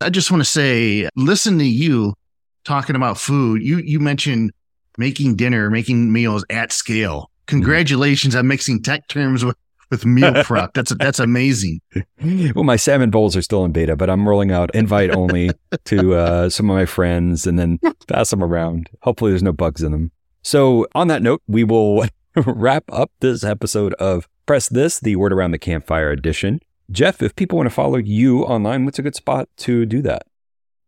I 0.00 0.10
just 0.10 0.30
want 0.30 0.40
to 0.42 0.48
say, 0.48 1.08
listen 1.16 1.58
to 1.58 1.64
you 1.64 2.14
talking 2.64 2.96
about 2.96 3.18
food. 3.18 3.62
You, 3.62 3.78
you 3.78 4.00
mentioned 4.00 4.52
making 4.98 5.36
dinner, 5.36 5.70
making 5.70 6.12
meals 6.12 6.44
at 6.50 6.72
scale. 6.72 7.30
Congratulations 7.46 8.34
on 8.34 8.48
mixing 8.48 8.82
tech 8.82 9.08
terms 9.08 9.44
with, 9.44 9.56
with 9.90 10.04
meal 10.04 10.34
prep. 10.44 10.74
That's 10.74 10.92
that's 10.96 11.20
amazing. 11.20 11.80
Well, 12.54 12.64
my 12.64 12.76
salmon 12.76 13.10
bowls 13.10 13.36
are 13.36 13.42
still 13.42 13.64
in 13.64 13.72
beta, 13.72 13.96
but 13.96 14.10
I'm 14.10 14.28
rolling 14.28 14.50
out 14.50 14.74
invite 14.74 15.14
only 15.14 15.50
to 15.84 16.14
uh, 16.14 16.48
some 16.50 16.68
of 16.68 16.76
my 16.76 16.86
friends 16.86 17.46
and 17.46 17.58
then 17.58 17.78
pass 18.08 18.30
them 18.30 18.42
around. 18.42 18.90
Hopefully, 19.02 19.30
there's 19.30 19.44
no 19.44 19.52
bugs 19.52 19.82
in 19.82 19.92
them. 19.92 20.10
So, 20.42 20.86
on 20.94 21.08
that 21.08 21.22
note, 21.22 21.42
we 21.46 21.64
will 21.64 22.06
wrap 22.46 22.84
up 22.92 23.10
this 23.20 23.44
episode 23.44 23.94
of 23.94 24.28
Press 24.44 24.68
This, 24.68 25.00
the 25.00 25.16
Word 25.16 25.32
Around 25.32 25.52
the 25.52 25.58
Campfire 25.58 26.10
edition. 26.10 26.60
Jeff, 26.90 27.22
if 27.22 27.34
people 27.34 27.56
want 27.56 27.66
to 27.66 27.74
follow 27.74 27.96
you 27.96 28.42
online, 28.44 28.84
what's 28.84 28.98
a 28.98 29.02
good 29.02 29.14
spot 29.14 29.48
to 29.58 29.86
do 29.86 30.02
that? 30.02 30.26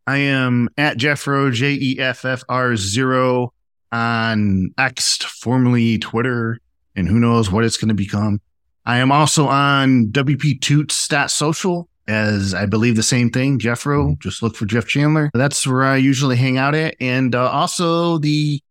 I 0.07 0.19
am 0.19 0.69
at 0.77 0.99
Jeffro, 0.99 1.53
J 1.53 1.73
E 1.73 1.99
F 1.99 2.25
F 2.25 2.43
R 2.49 2.77
zero 2.77 3.53
on 3.91 4.73
X, 4.79 5.17
formerly 5.17 5.99
Twitter, 5.99 6.61
and 6.95 7.09
who 7.09 7.19
knows 7.19 7.51
what 7.51 7.65
it's 7.65 7.77
going 7.77 7.89
to 7.89 7.95
become. 7.95 8.41
I 8.85 8.99
am 8.99 9.11
also 9.11 9.47
on 9.49 10.09
WP 10.09 10.61
Toots 10.61 11.09
Social 11.33 11.89
as 12.07 12.55
I 12.55 12.65
believe 12.67 12.97
the 12.97 13.03
same 13.03 13.31
thing, 13.31 13.59
Jeffro. 13.59 14.05
Mm-hmm. 14.05 14.21
Just 14.21 14.43
look 14.43 14.57
for 14.57 14.67
Jeff 14.67 14.87
Chandler. 14.87 15.31
That's 15.35 15.67
where 15.67 15.85
I 15.85 15.97
usually 15.97 16.37
hang 16.37 16.57
out 16.57 16.75
at. 16.75 16.95
And 17.01 17.35
uh, 17.35 17.51
also 17.51 18.19
the 18.19 18.63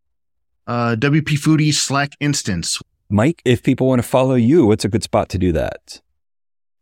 uh, 0.67 0.95
WP 0.99 1.39
Foodie 1.39 1.73
Slack 1.73 2.13
instance. 2.19 2.79
Mike, 3.09 3.41
if 3.45 3.63
people 3.63 3.87
want 3.87 4.01
to 4.01 4.07
follow 4.07 4.35
you, 4.35 4.67
what's 4.67 4.85
a 4.85 4.89
good 4.89 5.03
spot 5.03 5.29
to 5.29 5.37
do 5.37 5.51
that? 5.53 6.01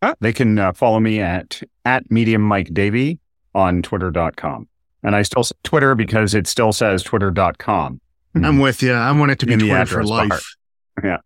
Uh, 0.01 0.15
they 0.19 0.33
can 0.33 0.59
uh, 0.59 0.73
follow 0.73 0.99
me 0.99 1.19
at, 1.21 1.61
at 1.85 2.09
Medium 2.11 2.41
Mike 2.41 2.73
Davey 2.73 3.19
on 3.53 3.81
twitter.com. 3.81 4.67
And 5.03 5.15
I 5.15 5.21
still 5.21 5.43
say 5.43 5.55
Twitter 5.63 5.95
because 5.95 6.33
it 6.33 6.47
still 6.47 6.73
says 6.73 7.03
twitter.com. 7.03 8.01
I'm 8.35 8.59
with 8.59 8.83
you. 8.83 8.91
I 8.91 9.11
want 9.13 9.31
it 9.31 9.39
to 9.39 9.45
be 9.45 9.55
Twitter 9.55 9.85
for 9.85 10.03
life. 10.03 10.29
Bar. 10.29 10.39
Yeah. 11.03 11.17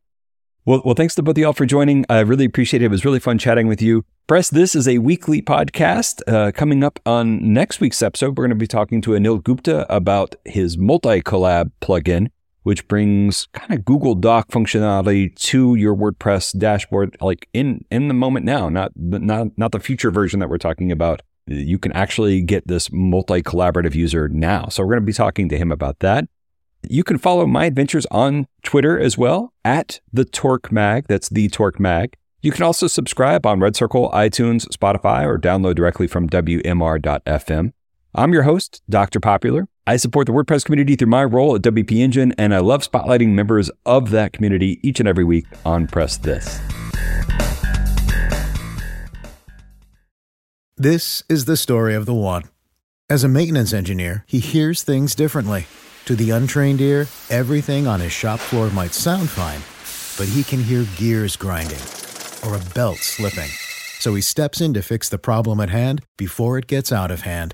Well, 0.65 0.82
well, 0.86 0.93
thanks 0.93 1.15
to 1.15 1.24
both 1.24 1.32
of 1.32 1.38
y'all 1.39 1.54
for 1.54 1.65
joining. 1.65 2.06
I 2.10 2.19
really 2.19 2.45
appreciate 2.45 2.84
it. 2.84 2.86
It 2.86 2.91
was 2.91 3.04
really 3.04 3.19
fun 3.19 3.39
chatting 3.39 3.67
with 3.67 3.82
you. 3.82 4.06
Press 4.28 4.50
This 4.52 4.76
is 4.76 4.88
a 4.88 5.00
weekly 5.00 5.41
podcast. 5.41 6.22
Uh, 6.28 6.52
coming 6.52 6.84
up 6.84 7.00
on 7.06 7.54
next 7.54 7.80
week's 7.80 8.04
episode, 8.04 8.38
we're 8.38 8.43
going 8.43 8.50
to 8.52 8.56
be 8.56 8.67
talking 8.67 9.02
to 9.02 9.12
Anil 9.12 9.41
Gupta 9.41 9.91
about 9.91 10.36
his 10.45 10.78
Multicollab 10.78 11.72
plugin, 11.82 12.30
which 12.63 12.88
brings 12.88 13.48
kind 13.54 13.74
of 13.74 13.86
Google 13.86 14.15
Doc 14.15 14.50
functionality 14.50 15.36
to 15.36 15.76
your 15.76 15.95
WordPress 15.95 16.58
dashboard, 16.58 17.17
like 17.22 17.48
in 17.54 17.86
in 17.91 18.08
the 18.08 18.13
moment 18.13 18.45
now, 18.45 18.69
not 18.69 18.91
not 18.95 19.58
not 19.58 19.72
the 19.72 19.80
future 19.80 20.12
version 20.12 20.39
that 20.39 20.50
we're 20.50 20.58
talking 20.58 20.91
about 20.91 21.22
you 21.50 21.80
can 21.80 21.91
actually 21.93 22.41
get 22.41 22.67
this 22.67 22.91
multi 22.91 23.41
collaborative 23.41 23.95
user 23.95 24.30
now. 24.30 24.67
So 24.67 24.84
we're 24.84 24.93
going 24.93 25.04
to 25.04 25.06
be 25.06 25.13
talking 25.13 25.50
to 25.50 25.58
him 25.58 25.72
about 25.72 26.00
that. 26.00 26.26
You 26.88 27.04
can 27.04 27.17
follow 27.17 27.45
my 27.45 27.65
adventures 27.65 28.06
on 28.12 28.48
Twitter 28.63 28.98
as 29.00 29.17
well 29.17 29.54
at 29.65 30.00
the 30.13 30.24
Torque 30.24 30.72
Mag. 30.72 31.06
That's 31.08 31.28
the 31.28 31.50
Torque 31.50 31.80
Mag. 31.80 32.15
You 32.41 32.52
can 32.52 32.63
also 32.63 32.88
subscribe 32.88 33.45
on 33.45 33.60
Red 33.60 33.76
Circle, 33.76 34.10
iTunes, 34.12 34.65
Spotify, 34.69 35.26
or 35.26 35.38
download 35.38 35.76
directly 35.76 36.08
from 36.08 36.30
WMR.fm. 36.30 37.74
I'm 38.15 38.34
your 38.34 38.41
host, 38.43 38.82
Dr. 38.89 39.19
Popular. 39.19 39.67
I 39.86 39.98
support 39.98 40.26
the 40.26 40.34
WordPress 40.34 40.65
community 40.65 40.95
through 40.95 41.10
my 41.10 41.24
role 41.24 41.56
at 41.56 41.62
WP 41.62 41.91
Engine, 41.91 42.34
and 42.39 42.56
I 42.56 42.60
love 42.60 42.82
spotlighting 42.82 43.30
members 43.30 43.69
of 43.86 44.10
that 44.10 44.34
community 44.34 44.80
each 44.82 45.00
and 45.00 45.08
every 45.08 45.24
week 45.24 45.45
on 45.63 45.86
Press 45.86 46.17
This. 46.17 46.60
This 50.76 51.24
is 51.30 51.45
the 51.45 51.58
story 51.58 51.93
of 51.93 52.08
the 52.08 52.13
one. 52.13 52.43
As 53.12 53.24
a 53.24 53.28
maintenance 53.28 53.74
engineer, 53.74 54.24
he 54.28 54.39
hears 54.39 54.82
things 54.82 55.13
differently. 55.13 55.67
To 56.06 56.15
the 56.15 56.32
untrained 56.32 56.82
ear, 56.82 57.08
everything 57.30 57.86
on 57.86 58.00
his 58.00 58.12
shop 58.12 58.39
floor 58.39 58.72
might 58.72 58.93
sound 58.95 59.30
fine, 59.30 59.62
but 60.17 60.34
he 60.34 60.43
can 60.43 60.63
hear 60.63 60.86
gears 60.98 61.36
grinding 61.36 61.82
or 62.43 62.56
a 62.56 62.74
belt 62.74 62.98
slipping. 62.98 63.50
So 64.00 64.15
he 64.15 64.22
steps 64.22 64.62
in 64.62 64.74
to 64.74 64.82
fix 64.82 65.10
the 65.10 65.19
problem 65.19 65.60
at 65.60 65.69
hand 65.69 66.04
before 66.17 66.58
it 66.58 66.65
gets 66.65 66.91
out 66.91 67.12
of 67.12 67.22
hand. 67.22 67.54